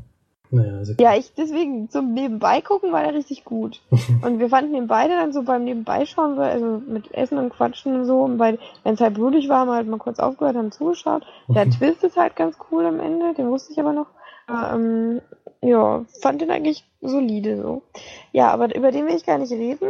[0.55, 3.81] naja, also, Ja, ich deswegen zum Nebenbei gucken war der richtig gut.
[4.21, 8.05] Und wir fanden den beide dann so beim Nebenbeischauen, also mit Essen und Quatschen und
[8.05, 8.21] so.
[8.21, 11.25] Und wenn es halt blutig war, haben wir halt mal kurz aufgehört, haben zugeschaut.
[11.47, 14.07] Der Twist ist halt ganz cool am Ende, den wusste ich aber noch.
[14.47, 15.21] Aber, ähm,
[15.61, 17.81] ja, fand den eigentlich solide so.
[18.31, 19.89] Ja, aber über den will ich gar nicht reden,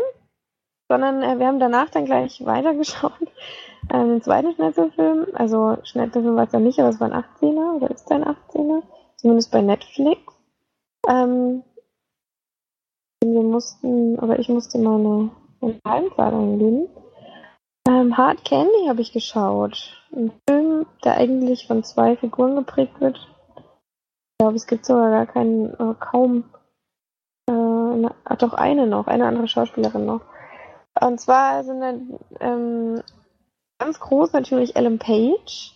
[0.90, 3.14] sondern äh, wir haben danach dann gleich weitergeschaut.
[3.94, 7.76] Ähm, den zweiten Schnetzelfilm, also Schnetzelfilm war es ja nicht, aber es war ein 18er
[7.76, 8.82] oder ist ein 18er,
[9.18, 10.22] zumindest bei Netflix.
[11.08, 11.64] Ähm,
[13.24, 15.32] wir mussten, oder ich musste meine,
[15.62, 16.90] meine Heimzahl eingeben.
[17.88, 19.94] Ähm, Hard Candy habe ich geschaut.
[20.12, 23.18] Ein Film, der eigentlich von zwei Figuren geprägt wird.
[23.18, 26.46] Ich glaube, es gibt sogar gar keinen, äh, kaum,
[27.48, 30.22] äh, eine, ah, doch eine noch, eine andere Schauspielerin noch.
[31.00, 33.02] Und zwar sind dann ähm,
[33.80, 35.74] ganz groß natürlich Ellen Page,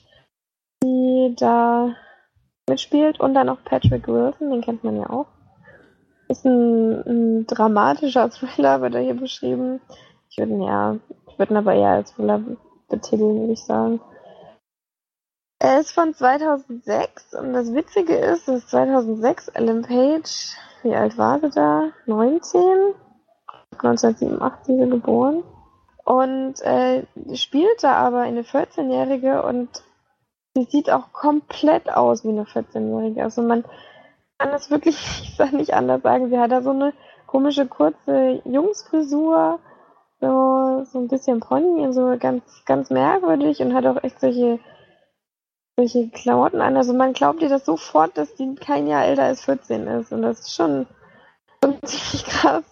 [0.83, 1.95] die da
[2.69, 5.27] mitspielt und dann noch Patrick Wilson, den kennt man ja auch.
[6.27, 9.81] Ist ein, ein dramatischer Thriller, wird er hier beschrieben.
[10.29, 10.95] Ich würde ihn ja,
[11.27, 12.41] ich würde ihn aber eher als Thriller
[12.87, 13.99] betiteln, würde ich sagen.
[15.61, 21.39] Er ist von 2006 und das Witzige ist, dass 2006 Ellen Page, wie alt war
[21.39, 21.89] sie da?
[22.05, 22.61] 19?
[23.71, 25.43] 1987 ist sie geboren.
[26.05, 27.05] Und äh,
[27.35, 29.69] spielte aber eine 14-Jährige und
[30.59, 33.23] sie sieht auch komplett aus wie eine 14-Jährige.
[33.23, 33.63] Also man
[34.37, 34.97] kann es wirklich
[35.51, 36.29] nicht anders sagen.
[36.29, 36.93] Sie hat da so eine
[37.27, 39.59] komische kurze Jungsfrisur,
[40.19, 44.59] so, so ein bisschen Pony und so ganz, ganz merkwürdig und hat auch echt solche,
[45.77, 46.75] solche Klamotten an.
[46.75, 50.11] Also man glaubt ihr das sofort, dass die kein Jahr älter als 14 ist.
[50.11, 50.87] Und das ist schon,
[51.63, 52.63] schon ziemlich krass.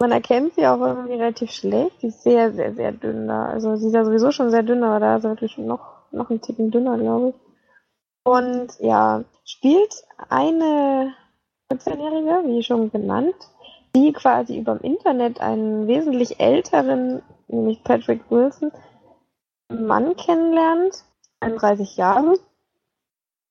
[0.00, 2.02] Man erkennt sie auch irgendwie relativ schlecht.
[2.02, 3.44] Die ist sehr, sehr, sehr dünn da.
[3.46, 6.30] Also sie ist ja sowieso schon sehr dünn, aber da ist sie wirklich noch, noch
[6.30, 7.34] ein Ticken dünner, glaube ich.
[8.24, 9.94] Und ja, spielt
[10.28, 11.14] eine
[11.72, 13.34] 14-Jährige, wie schon genannt,
[13.94, 18.70] die quasi über dem Internet einen wesentlich älteren, nämlich Patrick Wilson,
[19.68, 21.04] Mann kennenlernt,
[21.40, 22.36] 31 Jahre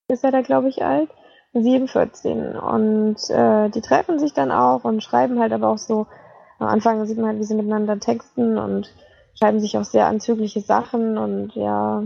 [0.08, 1.10] ist er da, glaube ich, alt,
[1.52, 2.56] und sie eben 14.
[2.56, 6.06] Und äh, die treffen sich dann auch und schreiben halt aber auch so,
[6.58, 8.92] am Anfang sieht man halt, wie sie miteinander texten und
[9.38, 12.04] schreiben sich auch sehr anzügliche Sachen und ja,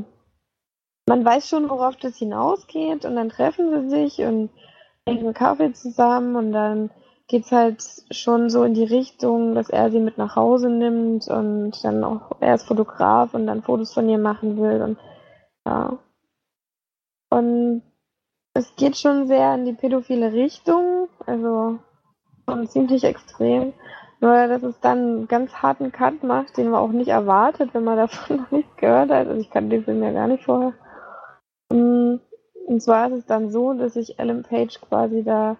[1.08, 4.50] man weiß schon, worauf das hinausgeht und dann treffen sie sich und
[5.04, 6.90] trinken Kaffee zusammen und dann
[7.28, 11.72] geht's halt schon so in die Richtung, dass er sie mit nach Hause nimmt und
[11.84, 14.98] dann auch er ist Fotograf und dann Fotos von ihr machen will und
[15.64, 15.98] ja.
[17.30, 17.82] Und
[18.54, 21.78] es geht schon sehr in die pädophile Richtung, also
[22.48, 23.72] schon ziemlich extrem.
[24.20, 27.84] Nur, dass es dann einen ganz harten Cut macht, den man auch nicht erwartet, wenn
[27.84, 29.26] man davon noch nichts gehört hat.
[29.26, 30.72] Also ich kannte den Film ja gar nicht vorher.
[31.72, 32.16] Mm,
[32.66, 35.56] und zwar ist es dann so, dass sich Ellen Page quasi da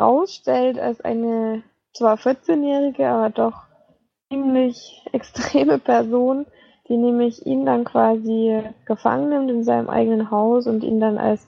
[0.00, 3.64] rausstellt als eine zwar 14-jährige, aber doch
[4.32, 6.46] ziemlich extreme Person,
[6.88, 11.46] die nämlich ihn dann quasi gefangen nimmt in seinem eigenen Haus und ihn dann als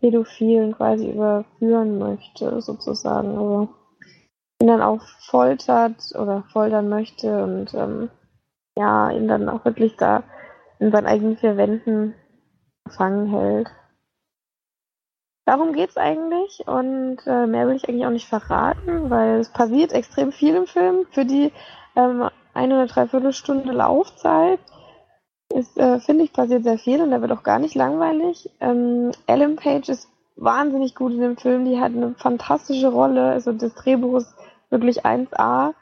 [0.00, 3.36] Pädophilen quasi überführen möchte, sozusagen.
[3.36, 3.68] Also
[4.60, 8.10] ihn dann auch foltert oder foltern möchte und ähm,
[8.76, 10.22] ja, ihn dann auch wirklich da
[10.78, 12.14] in seinen eigenen vier Wänden
[12.90, 13.70] gefangen hält.
[15.46, 19.92] Darum geht's eigentlich und äh, mehr will ich eigentlich auch nicht verraten, weil es passiert
[19.92, 21.06] extrem viel im Film.
[21.10, 21.52] Für die
[21.96, 24.60] ähm, eine oder dreiviertel Stunde Laufzeit
[25.52, 28.50] äh, finde ich, passiert sehr viel und da wird auch gar nicht langweilig.
[28.60, 33.52] Ähm, Ellen Page ist wahnsinnig gut in dem Film, die hat eine fantastische Rolle, also
[33.52, 34.34] das Drehbuch ist
[34.70, 35.74] wirklich 1A.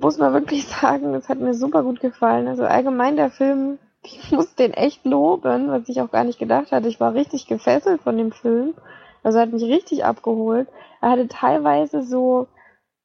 [0.00, 2.48] Muss man wirklich sagen, das hat mir super gut gefallen.
[2.48, 6.72] Also allgemein der Film ich muss den echt loben, was ich auch gar nicht gedacht
[6.72, 6.88] hatte.
[6.88, 8.74] Ich war richtig gefesselt von dem Film.
[9.22, 10.68] Also hat mich richtig abgeholt.
[11.00, 12.46] Er hatte teilweise so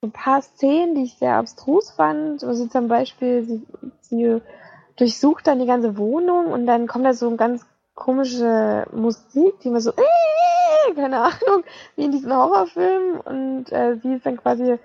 [0.03, 2.43] ein paar Szenen, die ich sehr abstrus fand.
[2.43, 3.65] Also zum Beispiel, sie,
[4.01, 4.41] sie
[4.95, 9.69] durchsucht dann die ganze Wohnung und dann kommt da so eine ganz komische Musik, die
[9.69, 11.63] man so, äh, keine Ahnung,
[11.95, 14.77] wie in diesen Horrorfilmen und äh, sie ist dann quasi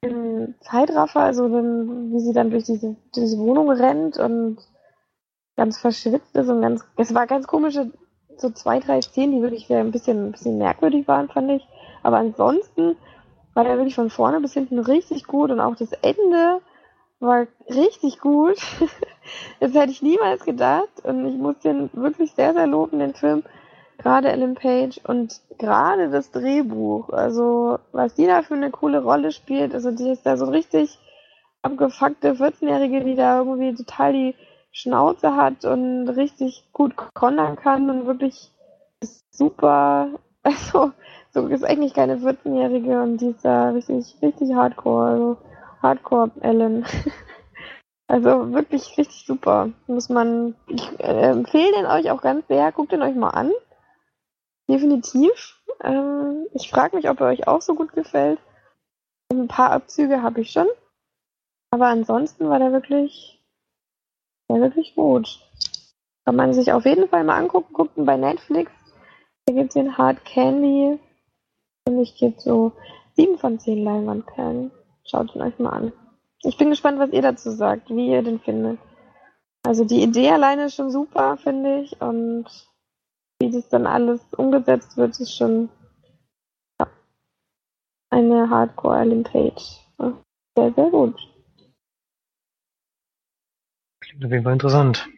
[0.00, 4.58] im Zeitraffer, also dann, wie sie dann durch diese, diese Wohnung rennt und
[5.56, 7.90] ganz verschwitzt ist und ganz, es war ganz komische,
[8.36, 11.66] so zwei, drei Szenen, die wirklich ein bisschen, ein bisschen merkwürdig waren, fand ich.
[12.02, 12.96] Aber ansonsten
[13.54, 16.60] war der wirklich von vorne bis hinten richtig gut und auch das Ende
[17.20, 18.58] war richtig gut.
[19.60, 23.44] das hätte ich niemals gedacht und ich muss den wirklich sehr, sehr loben, den Film.
[23.98, 27.10] Gerade Ellen Page und gerade das Drehbuch.
[27.10, 29.72] Also, was die da für eine coole Rolle spielt.
[29.72, 30.98] Also, die ist da so richtig
[31.62, 34.34] abgefuckte 14-Jährige, die da irgendwie total die
[34.74, 38.50] Schnauze hat und richtig gut kontern kann und wirklich
[39.30, 40.08] super,
[40.42, 40.92] also
[41.30, 45.36] so ist eigentlich keine 14-Jährige und die ist da richtig, richtig hardcore, also
[45.80, 46.84] Hardcore Ellen.
[48.08, 49.70] also wirklich richtig super.
[49.86, 53.52] Muss man, ich äh, empfehle den euch auch ganz sehr, guckt den euch mal an.
[54.68, 55.60] Definitiv.
[55.82, 58.40] Ähm, ich frage mich, ob er euch auch so gut gefällt.
[59.30, 60.66] Ein paar Abzüge habe ich schon.
[61.70, 63.33] Aber ansonsten war der wirklich
[64.48, 65.40] ja, wirklich gut.
[66.24, 67.72] Kann man sich auf jeden Fall mal angucken.
[67.72, 68.70] Gucken bei Netflix.
[69.46, 70.98] Da gibt es den Hard Candy.
[71.86, 72.72] Und ich gebe so
[73.16, 74.70] 7 von 10 Leinwandperlen.
[75.04, 75.92] Schaut ihn euch mal an.
[76.42, 78.78] Ich bin gespannt, was ihr dazu sagt, wie ihr den findet.
[79.62, 82.00] Also die Idee alleine ist schon super, finde ich.
[82.00, 82.46] Und
[83.38, 85.68] wie das dann alles umgesetzt wird, ist schon
[86.80, 86.86] ja,
[88.10, 89.80] eine Hardcore Ellen Page.
[90.56, 91.33] Sehr, sehr gut.
[94.14, 95.08] Klingt auf jeden Fall interessant.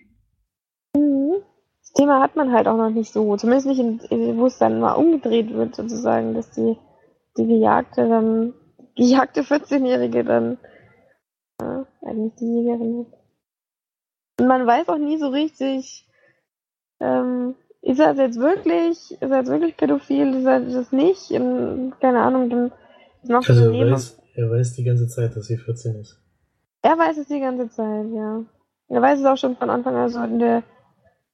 [0.96, 1.42] Mhm.
[1.80, 3.78] Das Thema hat man halt auch noch nicht so, zumindest nicht,
[4.10, 6.78] in, wo es dann mal umgedreht wird, sozusagen, dass die,
[7.36, 8.54] die Gejagte dann,
[8.96, 10.58] gejagte 14-Jährige dann,
[11.60, 13.12] ja, eigentlich die Jägerin wird.
[14.40, 16.08] Und man weiß auch nie so richtig,
[17.00, 21.30] ähm, ist er jetzt wirklich, ist er jetzt wirklich pädophil, ist er das nicht?
[21.32, 22.72] Und, keine Ahnung, dann
[23.22, 26.18] ist noch also er weiß, Er weiß die ganze Zeit, dass sie 14 ist.
[26.82, 28.44] Er weiß es die ganze Zeit, ja.
[28.88, 30.62] Er weiß es auch schon von Anfang an, so in, der,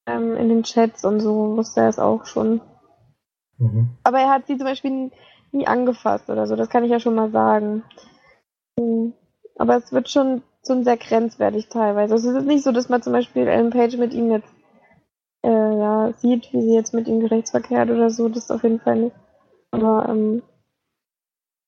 [0.07, 2.61] ähm, in den Chats und so wusste er es auch schon.
[3.59, 3.90] Mhm.
[4.03, 5.11] Aber er hat sie zum Beispiel
[5.53, 7.84] nie angefasst oder so, das kann ich ja schon mal sagen.
[8.78, 9.12] Hm.
[9.57, 12.14] Aber es wird schon, schon sehr grenzwertig teilweise.
[12.14, 14.48] Also es ist nicht so, dass man zum Beispiel Ellen Page mit ihm jetzt
[15.44, 18.96] äh, ja, sieht, wie sie jetzt mit ihm gerichtsverkehrt oder so, das auf jeden Fall
[18.96, 19.16] nicht.
[19.70, 20.42] Aber ähm,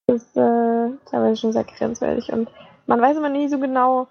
[0.06, 2.48] das ist äh, teilweise schon sehr grenzwertig und
[2.86, 4.08] man weiß immer nie so genau,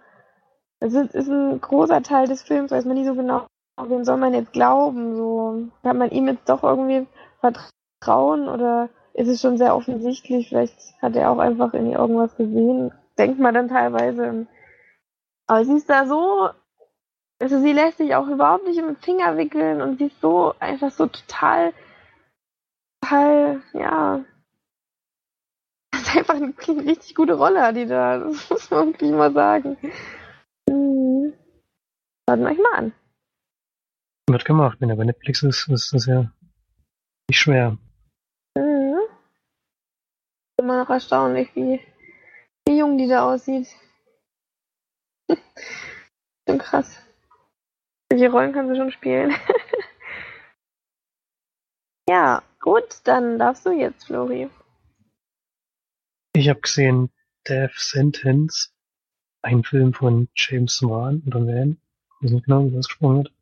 [0.83, 3.47] es ist, ist ein großer Teil des Films, weiß man nie so genau,
[3.81, 7.07] wem soll man jetzt glauben, so, kann man ihm jetzt doch irgendwie
[7.39, 12.91] vertrauen oder ist es schon sehr offensichtlich, vielleicht hat er auch einfach in irgendwas gesehen,
[13.17, 14.45] denkt man dann teilweise.
[15.47, 16.49] Aber sie ist da so,
[17.39, 20.91] also sie lässt sich auch überhaupt nicht im Finger wickeln und sie ist so einfach
[20.91, 21.73] so total,
[23.01, 24.19] total, ja,
[25.91, 26.53] das ist einfach eine,
[26.85, 29.77] richtig gute Rolle, die da, das muss man wirklich mal sagen.
[32.29, 32.93] Schaut euch mal an.
[34.29, 34.79] Wird gemacht.
[34.79, 36.31] Wenn er bei Netflix ist, ist das ja
[37.29, 37.77] nicht schwer.
[38.55, 38.99] Mhm.
[40.57, 41.81] Immer noch erstaunlich, wie,
[42.65, 43.67] wie jung die da aussieht.
[46.47, 47.01] Schon krass.
[48.09, 49.31] Welche Rollen kann sie schon spielen?
[52.07, 54.51] ja, gut, dann darfst du jetzt, Flori.
[56.35, 57.11] Ich habe gesehen
[57.47, 58.71] Death Sentence,
[59.41, 61.81] ein Film von James Wan oder Van,
[62.23, 63.33] ich weiß nicht genau, wie das gesprochen wird,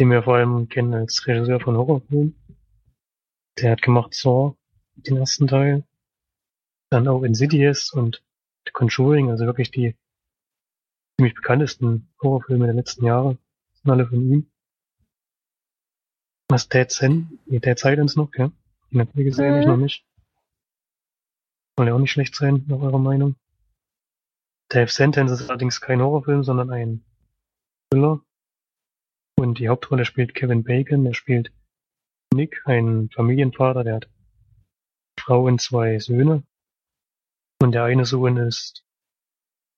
[0.00, 2.34] den wir vor allem kennen als Regisseur von Horrorfilmen.
[3.58, 4.56] Der hat gemacht Saw,
[4.94, 5.84] den ersten Teil,
[6.90, 8.24] dann auch Insidious und
[8.64, 9.96] The Conjuring, also wirklich die
[11.18, 13.36] ziemlich bekanntesten Horrorfilme der letzten Jahre,
[13.74, 14.50] sind alle von ihm.
[16.48, 18.50] Was Dead Sen, nee, Dead Silence noch, ja.
[18.90, 19.60] Den habt ihr gesehen, Mhm.
[19.60, 20.06] ich noch nicht.
[21.76, 23.36] Soll ja auch nicht schlecht sein, nach eurer Meinung.
[24.72, 27.04] Death Sentence ist allerdings kein Horrorfilm, sondern ein
[27.90, 28.20] Thriller.
[29.38, 31.52] Und die Hauptrolle spielt Kevin Bacon, der spielt
[32.34, 34.10] Nick, ein Familienvater, der hat
[35.18, 36.42] Frau und zwei Söhne.
[37.60, 38.84] Und der eine Sohn ist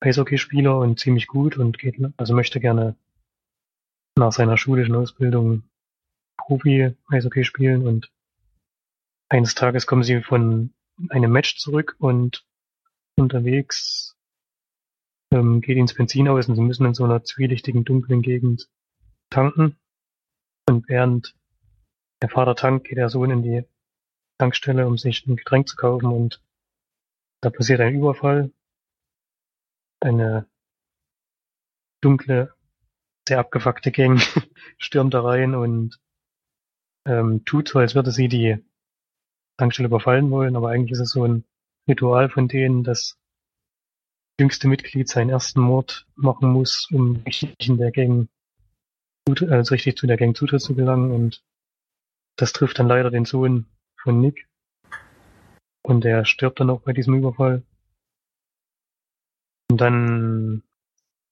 [0.00, 2.96] Eishockeyspieler und ziemlich gut und geht, also möchte gerne
[4.16, 5.62] nach seiner schulischen Ausbildung
[6.38, 8.10] Profi-Eishockey spielen und
[9.28, 10.72] eines Tages kommen sie von
[11.10, 12.46] einem Match zurück und
[13.16, 14.16] unterwegs
[15.30, 18.68] ähm, geht das Benzin aus und sie müssen in so einer zwielichtigen, dunklen Gegend
[19.30, 19.76] tanken.
[20.68, 21.34] Und während
[22.22, 23.64] der Vater tankt, geht der Sohn in die
[24.38, 26.42] Tankstelle, um sich ein Getränk zu kaufen und
[27.40, 28.52] da passiert ein Überfall.
[30.00, 30.46] Eine
[32.00, 32.54] dunkle,
[33.28, 34.20] sehr abgefuckte Gang
[34.78, 36.00] stürmt da rein und
[37.06, 38.58] ähm, tut so, als würde sie die
[39.56, 41.44] Tankstelle überfallen wollen, aber eigentlich ist es so ein
[41.88, 43.17] Ritual von denen, dass das
[44.38, 48.28] jüngste Mitglied seinen ersten Mord machen muss, um richtig in der Gang
[49.28, 51.44] also richtig zu der Gang Zutritt zu gelangen und
[52.36, 53.66] das trifft dann leider den Sohn
[54.00, 54.48] von Nick
[55.82, 57.62] und der stirbt dann auch bei diesem Überfall.
[59.70, 60.62] Und dann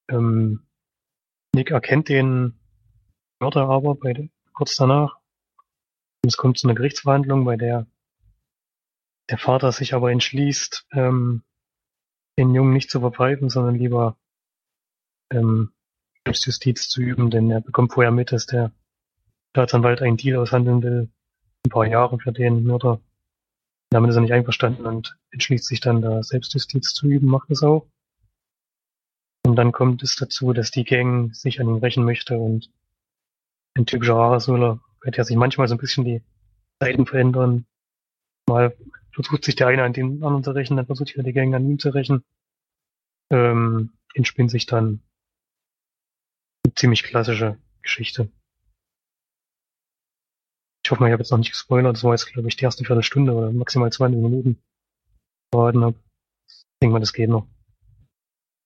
[0.09, 0.67] ähm,
[1.55, 2.59] Nick erkennt den
[3.41, 5.19] Mörder aber bei kurz danach.
[6.23, 7.87] Und es kommt zu einer Gerichtsverhandlung, bei der
[9.29, 11.43] der Vater sich aber entschließt, ähm,
[12.39, 14.17] den Jungen nicht zu verpfeifen, sondern lieber
[15.31, 15.73] ähm,
[16.27, 18.73] Selbstjustiz zu üben, denn er bekommt vorher mit, dass der
[19.55, 21.09] Staatsanwalt einen Deal aushandeln will,
[21.65, 23.01] ein paar Jahre für den Mörder.
[23.91, 27.63] Damit ist er nicht einverstanden und entschließt sich dann, da Selbstjustiz zu üben, macht es
[27.63, 27.87] auch.
[29.47, 32.71] Und dann kommt es dazu, dass die Gang sich an ihn rächen möchte und
[33.75, 36.23] ein typischer Arasola, bei der sich manchmal so ein bisschen die
[36.81, 37.65] Seiten verändern.
[38.49, 38.77] Mal
[39.17, 41.69] versucht sich der eine an den anderen zu rächen, dann versucht sich die Gang an
[41.69, 42.23] ihm zu rächen.
[43.31, 45.03] Ähm, entspinnt sich dann
[46.65, 48.31] eine ziemlich klassische Geschichte.
[50.85, 51.97] Ich hoffe mal, ich habe jetzt noch nicht gespoilert.
[51.97, 54.63] Das war jetzt, glaube ich, die erste Viertelstunde oder maximal 20 Minuten
[55.53, 55.99] verraten habe.
[56.47, 57.49] Ich denke mal, das geht noch.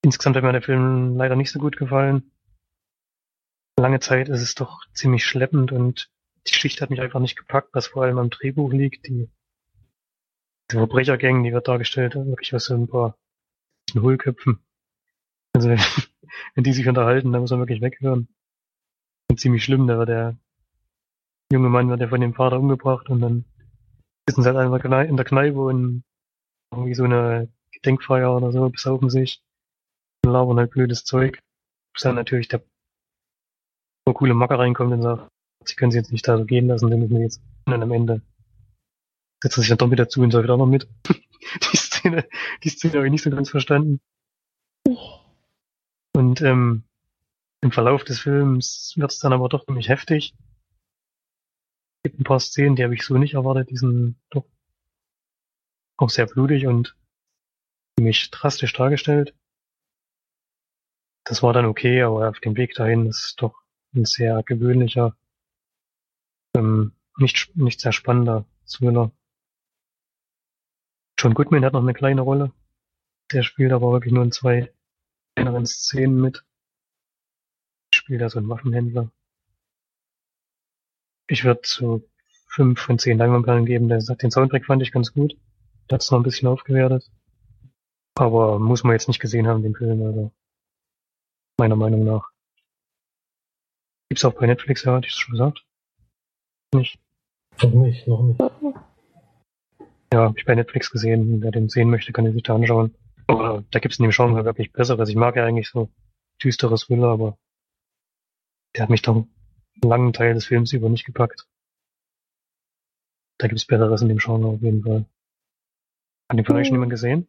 [0.03, 2.33] Insgesamt hat mir der Film leider nicht so gut gefallen.
[3.79, 6.11] Lange Zeit ist es doch ziemlich schleppend und
[6.47, 9.07] die Geschichte hat mich einfach nicht gepackt, was vor allem am Drehbuch liegt.
[9.07, 9.31] Die,
[10.71, 13.17] die Verbrechergang, die wird dargestellt, wirklich aus so ein paar
[13.95, 14.61] Hohlköpfen.
[15.55, 15.69] Also
[16.55, 18.29] wenn die sich unterhalten, dann muss man wirklich weghören.
[19.31, 20.37] Und ziemlich schlimm, da wird der
[21.53, 23.45] junge Mann wird ja von dem Vater umgebracht und dann
[24.29, 26.05] sitzen sie halt einfach in der Kneipe und
[26.73, 29.43] irgendwie so eine Gedenkfeier oder so, besaufen sich
[30.25, 31.41] und labern halt blödes Zeug.
[31.93, 32.63] Bis dann natürlich der
[34.07, 35.29] so coole Macker reinkommt und sagt,
[35.65, 37.43] sie können sie jetzt nicht da so gehen lassen, den müssen jetzt.
[37.67, 38.23] Und dann am Ende
[39.43, 40.89] setzt er sich dann doch mit dazu und säuft auch noch mit.
[41.73, 42.29] die, Szene,
[42.63, 44.01] die Szene habe ich nicht so ganz verstanden.
[46.15, 46.85] Und ähm,
[47.63, 50.35] im Verlauf des Films wird es dann aber doch ziemlich heftig.
[52.03, 54.47] Es gibt ein paar Szenen, die habe ich so nicht erwartet, die sind doch
[55.99, 56.97] auch sehr blutig und
[57.97, 59.35] ziemlich drastisch dargestellt.
[61.25, 63.55] Das war dann okay, aber auf dem Weg dahin ist doch
[63.95, 65.17] ein sehr gewöhnlicher,
[66.57, 69.13] ähm, nicht, nicht sehr spannender Thriller.
[71.23, 72.51] John Goodman hat noch eine kleine Rolle.
[73.31, 74.73] Der spielt aber wirklich nur in zwei
[75.35, 76.47] kleineren Szenen mit.
[77.95, 79.11] Spielt da so einen Waffenhändler.
[81.29, 82.09] Ich würde so
[82.47, 83.91] fünf von zehn Leinwandperlen geben.
[83.91, 85.37] Der sagt, den Soundtrack fand ich ganz gut.
[85.91, 87.11] Der hat's noch ein bisschen aufgewertet.
[88.15, 90.33] Aber muss man jetzt nicht gesehen haben, den Film, also.
[91.59, 92.31] Meiner Meinung nach.
[94.09, 95.67] Gibt's auch bei Netflix, ja, hatte ich schon gesagt?
[96.75, 96.99] Nicht.
[97.63, 98.41] Noch nicht, noch nicht.
[100.13, 101.41] Ja, hab ich bei Netflix gesehen.
[101.43, 102.95] Wer den sehen möchte, kann den sich da anschauen.
[103.27, 105.09] Aber da gibt's in dem Genre wirklich Besseres.
[105.09, 105.89] Ich mag ja eigentlich so
[106.43, 107.39] düsteres Thriller, aber
[108.75, 109.29] der hat mich doch einen
[109.83, 111.47] langen Teil des Films über nicht gepackt.
[113.39, 115.05] Da gibt's Besseres in dem Genre auf jeden Fall.
[116.29, 116.65] Hat den schon Hm.
[116.73, 117.27] jemand gesehen?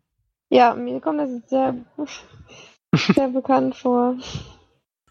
[0.50, 1.76] Ja, mir kommt das jetzt sehr,
[3.16, 4.18] sehr bekannt vor.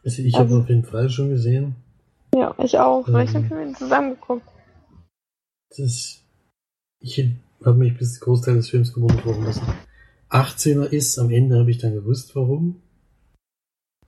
[0.03, 1.77] Also ich Also- habe auf jeden Fall schon gesehen.
[2.35, 3.07] Ja, ich auch.
[3.13, 4.47] Weil ich den Film zusammengeguckt.
[5.77, 6.25] Das,
[7.01, 7.25] ich
[7.65, 9.75] habe mich bis zum Großteil des Films gewundert, warum das ein
[10.31, 11.19] 18er ist.
[11.19, 12.81] Am Ende habe ich dann gewusst, warum.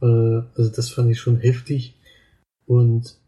[0.00, 1.96] Äh, also das fand ich schon heftig.
[2.66, 3.18] Und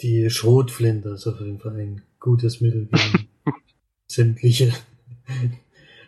[0.00, 3.28] die Schrotflinte ist auf jeden Fall ein gutes Mittel gegen
[4.06, 4.72] sämtliche.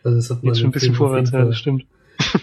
[0.02, 1.86] Also das hat man Jetzt schon ein bisschen vorwärts, ja, das stimmt.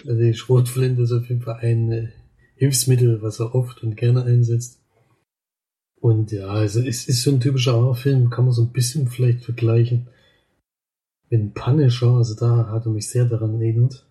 [0.06, 2.08] Also die Schrotflinte ist auf jeden Fall ein äh,
[2.56, 4.80] Hilfsmittel, was er oft und gerne einsetzt.
[6.00, 9.44] Und ja, also es ist so ein typischer Horrorfilm, kann man so ein bisschen vielleicht
[9.44, 10.08] vergleichen
[11.38, 14.06] mit Punisher, also da hat er mich sehr daran erinnert.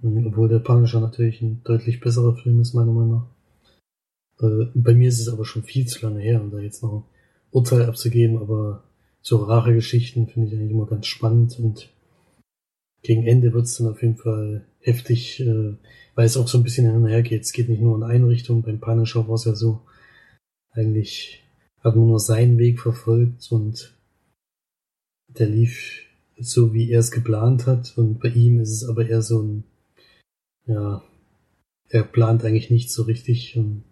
[0.00, 3.10] Mhm, Obwohl der Punisher natürlich ein deutlich besserer Film ist, meiner Meinung
[4.38, 4.70] nach.
[4.74, 7.04] Bei mir ist es aber schon viel zu lange her, um da jetzt noch ein
[7.52, 8.82] Urteil abzugeben, aber
[9.20, 11.88] so rare Geschichten finde ich eigentlich immer ganz spannend und
[13.02, 15.74] gegen Ende wird's dann auf jeden Fall heftig, äh,
[16.14, 17.42] weil es auch so ein bisschen hin geht.
[17.42, 18.62] Es geht nicht nur in eine Richtung.
[18.62, 19.80] Beim Punisher war es ja so,
[20.72, 21.42] eigentlich
[21.80, 23.94] hat man nur seinen Weg verfolgt und
[25.28, 26.04] der lief
[26.44, 27.96] so, wie er es geplant hat.
[27.96, 29.64] Und bei ihm ist es aber eher so ein,
[30.66, 31.02] ja,
[31.88, 33.84] er plant eigentlich nicht so richtig und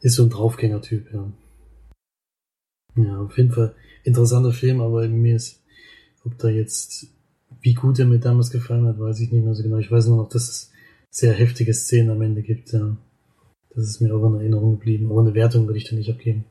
[0.00, 1.32] ist so ein Draufgänger-Typ, ja.
[2.96, 3.74] Ja, auf jeden Fall
[4.04, 5.62] interessanter Film, aber mir ist,
[6.24, 7.06] ob da jetzt
[7.60, 9.78] wie gut er mir damals gefallen hat, weiß ich nicht mehr so genau.
[9.78, 10.72] Ich weiß nur noch, dass es
[11.10, 12.72] sehr heftige Szenen am Ende gibt.
[12.72, 12.96] Ja.
[13.74, 15.10] Das ist mir auch in Erinnerung geblieben.
[15.10, 16.44] Aber eine Wertung würde ich da nicht abgeben.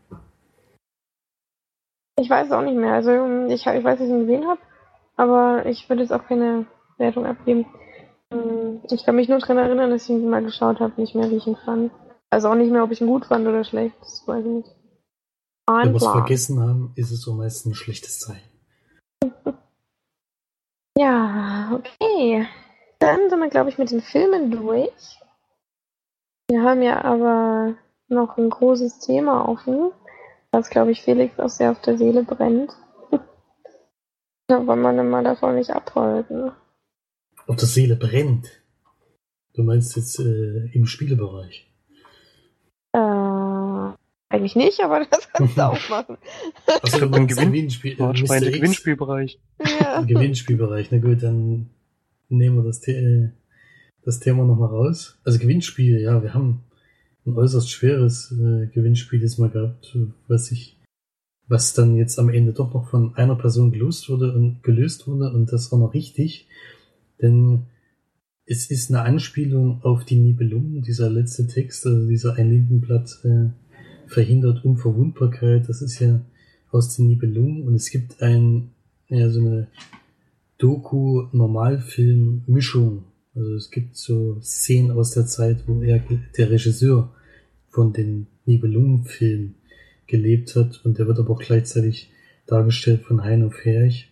[2.20, 2.94] Ich weiß auch nicht mehr.
[2.94, 3.12] Also
[3.48, 4.60] ich, ich weiß, dass ich ihn gesehen habe,
[5.20, 6.66] aber ich würde jetzt auch keine
[6.98, 7.66] Wertung abgeben.
[8.32, 11.30] Ähm, Ich kann mich nur daran erinnern, dass ich ihn mal geschaut habe, nicht mehr,
[11.30, 11.92] wie ich ihn fand.
[12.30, 13.96] Also auch nicht mehr, ob ich ihn gut fand oder schlecht.
[14.00, 14.70] Das weiß ich nicht.
[15.68, 18.50] Wenn wir es vergessen haben, ist es so meistens ein schlechtes Zeichen.
[20.98, 22.46] Ja, okay.
[23.00, 25.20] Dann sind wir, glaube ich, mit den Filmen durch.
[26.50, 27.76] Wir haben ja aber
[28.10, 29.92] noch ein großes Thema offen,
[30.52, 32.74] was, glaube ich, Felix auch sehr auf der Seele brennt.
[34.50, 36.52] Da wollen wir mal davon nicht abhalten.
[37.48, 38.48] Ob das Seele brennt.
[39.54, 41.70] Du meinst jetzt äh, im Spielebereich.
[42.94, 43.94] Äh,
[44.30, 46.18] eigentlich nicht, aber das kannst du auch machen.
[46.82, 47.96] Also im Gewinn- Gewinnspiel, äh.
[48.52, 49.40] Gewinnspielbereich.
[49.80, 50.00] ja.
[50.00, 50.92] Im Gewinnspielbereich.
[50.92, 51.70] Na gut, dann
[52.30, 53.30] nehmen wir das, The äh,
[54.04, 55.20] das Thema nochmal raus.
[55.24, 56.64] Also Gewinnspiel, ja, wir haben
[57.26, 59.96] ein äußerst schweres äh, Gewinnspiel jetzt mal gehabt,
[60.28, 60.79] was ich,
[61.50, 65.34] was dann jetzt am Ende doch noch von einer Person gelöst wurde und gelöst wurde
[65.34, 66.48] und das war noch richtig,
[67.22, 67.64] denn
[68.46, 73.50] es ist eine Anspielung auf die Nibelungen, dieser letzte Text, also dieser Ein Lindenblatt äh,
[74.08, 76.22] verhindert Unverwundbarkeit, das ist ja
[76.72, 78.70] aus den Nibelungen und es gibt ein,
[79.08, 79.68] ja, so eine
[80.60, 83.06] Doku-Normalfilm-Mischung.
[83.34, 86.04] Also es gibt so Szenen aus der Zeit, wo er,
[86.38, 87.16] der Regisseur
[87.70, 89.56] von den Nibelungen-Filmen
[90.10, 92.12] gelebt hat und der wird aber auch gleichzeitig
[92.46, 94.12] dargestellt von Heino Ferch.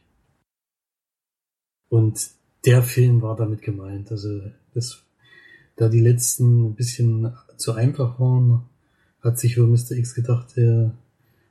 [1.89, 2.29] Und
[2.65, 4.11] der Film war damit gemeint.
[4.11, 4.41] Also
[4.73, 5.03] das,
[5.75, 8.63] da die letzten ein bisschen zu einfach waren,
[9.21, 9.91] hat sich wohl Mr.
[9.91, 10.93] X gedacht, er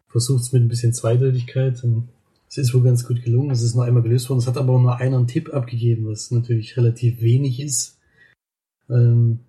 [0.09, 2.09] versucht es mit ein bisschen Zweideutigkeit und
[2.49, 3.51] es ist wohl ganz gut gelungen.
[3.51, 4.39] Es ist nur einmal gelöst worden.
[4.39, 7.99] Es hat aber auch nur einer einen Tipp abgegeben, was natürlich relativ wenig ist.
[8.89, 9.41] Ähm,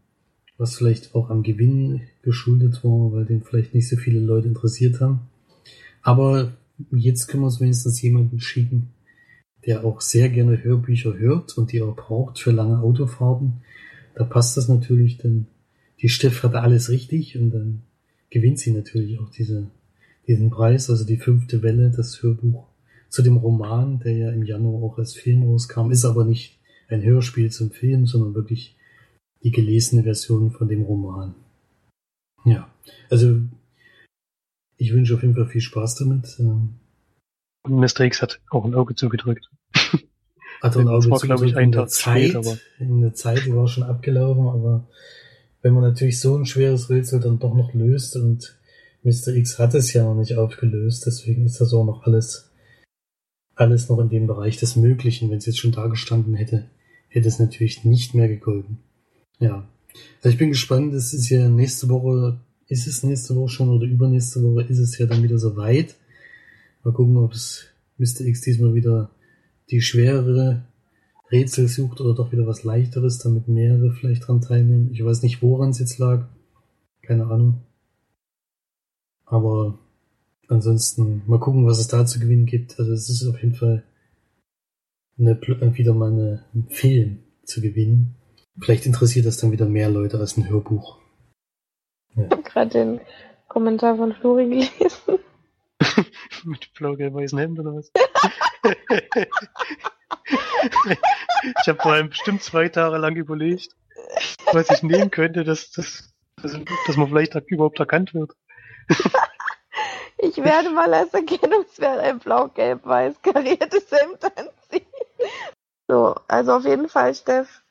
[0.57, 4.99] was vielleicht auch am Gewinn geschuldet war, weil den vielleicht nicht so viele Leute interessiert
[4.99, 5.21] haben.
[6.01, 6.51] Aber
[6.91, 8.89] jetzt können wir uns wenigstens jemanden schicken,
[9.65, 13.61] der auch sehr gerne Hörbücher hört und die auch braucht für lange Autofahrten,
[14.13, 15.47] da passt das natürlich, denn
[16.01, 17.81] die Steff hatte alles richtig und dann
[18.29, 19.67] gewinnt sie natürlich auch diese,
[20.27, 22.67] diesen Preis, also die fünfte Welle, das Hörbuch
[23.09, 26.57] zu dem Roman, der ja im Januar auch als Film rauskam, ist aber nicht
[26.89, 28.75] ein Hörspiel zum Film, sondern wirklich
[29.43, 31.35] die gelesene Version von dem Roman.
[32.45, 32.69] Ja,
[33.09, 33.39] also
[34.77, 36.35] ich wünsche auf jeden Fall viel Spaß damit.
[36.39, 36.75] Ähm,
[37.63, 38.01] Und Mr.
[38.01, 39.49] X hat auch ein Auge zugedrückt.
[40.61, 42.35] Hat ein Auge war, glaube ich, in der Zeit.
[42.35, 44.87] aber- In der Zeit, die war schon abgelaufen, aber
[45.61, 48.57] wenn man natürlich so ein schweres Rätsel dann doch noch löst und
[49.03, 49.35] Mr.
[49.35, 52.51] X hat es ja noch nicht aufgelöst, deswegen ist das auch noch alles,
[53.55, 55.29] alles noch in dem Bereich des Möglichen.
[55.29, 56.71] Wenn es jetzt schon da gestanden hätte,
[57.09, 58.79] hätte es natürlich nicht mehr gegolten.
[59.39, 59.67] Ja.
[60.17, 63.85] Also ich bin gespannt, es ist ja nächste Woche, ist es nächste Woche schon oder
[63.85, 65.95] übernächste Woche ist es ja dann wieder soweit.
[66.83, 67.65] Mal gucken, ob es
[67.97, 68.21] Mr.
[68.21, 69.09] X diesmal wieder
[69.69, 70.63] die schwerere
[71.31, 74.91] Rätsel sucht oder doch wieder was leichteres, damit mehrere vielleicht dran teilnehmen.
[74.93, 76.27] Ich weiß nicht, woran es jetzt lag.
[77.01, 77.61] Keine Ahnung.
[79.25, 79.77] Aber
[80.47, 82.79] ansonsten mal gucken, was es da zu gewinnen gibt.
[82.79, 83.83] Also es ist auf jeden Fall
[85.19, 85.39] eine,
[85.77, 88.15] wieder mal ein Film zu gewinnen.
[88.59, 90.97] Vielleicht interessiert das dann wieder mehr Leute als ein Hörbuch.
[92.15, 93.01] Ich habe gerade den
[93.47, 95.19] Kommentar von Flori gelesen.
[96.43, 97.91] Mit blau-gelb-weißen Hemd oder was?
[101.61, 103.75] ich habe vor allem bestimmt zwei Tage lang überlegt,
[104.51, 108.31] was ich nehmen könnte, dass, dass, dass, dass man vielleicht überhaupt erkannt wird.
[110.19, 114.87] Ich werde mal als Erkennungswert ein blau-gelb-weiß kariertes Hemd anziehen.
[115.87, 117.61] So, also auf jeden Fall, Steff,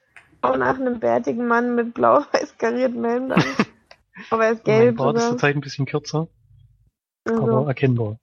[0.42, 3.42] auch nach einem bärtigen Mann mit blau-weiß kariertem Hemd an.
[4.30, 5.30] Aber er ist mein gelb Bart ist sogar.
[5.38, 6.28] zurzeit ein bisschen kürzer,
[7.26, 8.18] aber Also, erkennbar.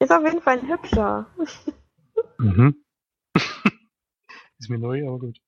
[0.00, 1.26] ist auf jeden Fall ein hübscher.
[2.38, 2.76] Mhm.
[4.58, 5.40] ist mir neu, aber gut.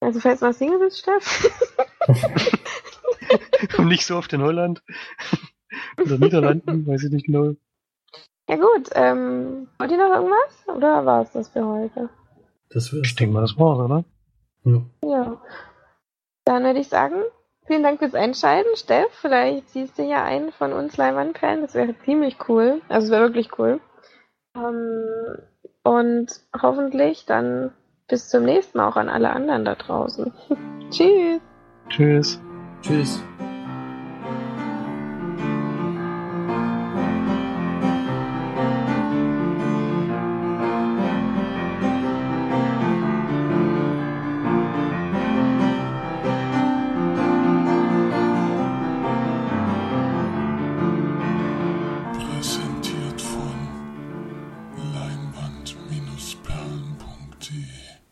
[0.00, 1.50] Also falls du mal Single bist, Steff.
[3.78, 4.82] Und nicht so oft in Holland
[6.00, 7.54] oder Niederlanden, weiß ich nicht genau.
[8.48, 10.68] Ja gut, ähm, wollt ihr noch irgendwas?
[10.76, 12.08] Oder war es das für heute?
[12.70, 12.92] Das.
[12.92, 14.04] Ich denke mal, das war's, oder?
[14.68, 15.08] Ja.
[15.08, 15.42] Ja.
[16.44, 17.22] Dann würde ich sagen,
[17.66, 19.12] vielen Dank fürs Einschalten, Steff.
[19.20, 21.60] Vielleicht siehst du ja einen von uns Leimanperlen.
[21.60, 22.80] Das wäre ziemlich cool.
[22.88, 23.80] Also es wäre wirklich cool.
[24.56, 25.38] Ähm,
[25.82, 26.28] und
[26.60, 27.72] hoffentlich dann
[28.08, 30.32] bis zum nächsten Mal auch an alle anderen da draußen.
[30.90, 31.40] Tschüss.
[31.88, 32.40] Tschüss.
[32.82, 33.22] Tschüss.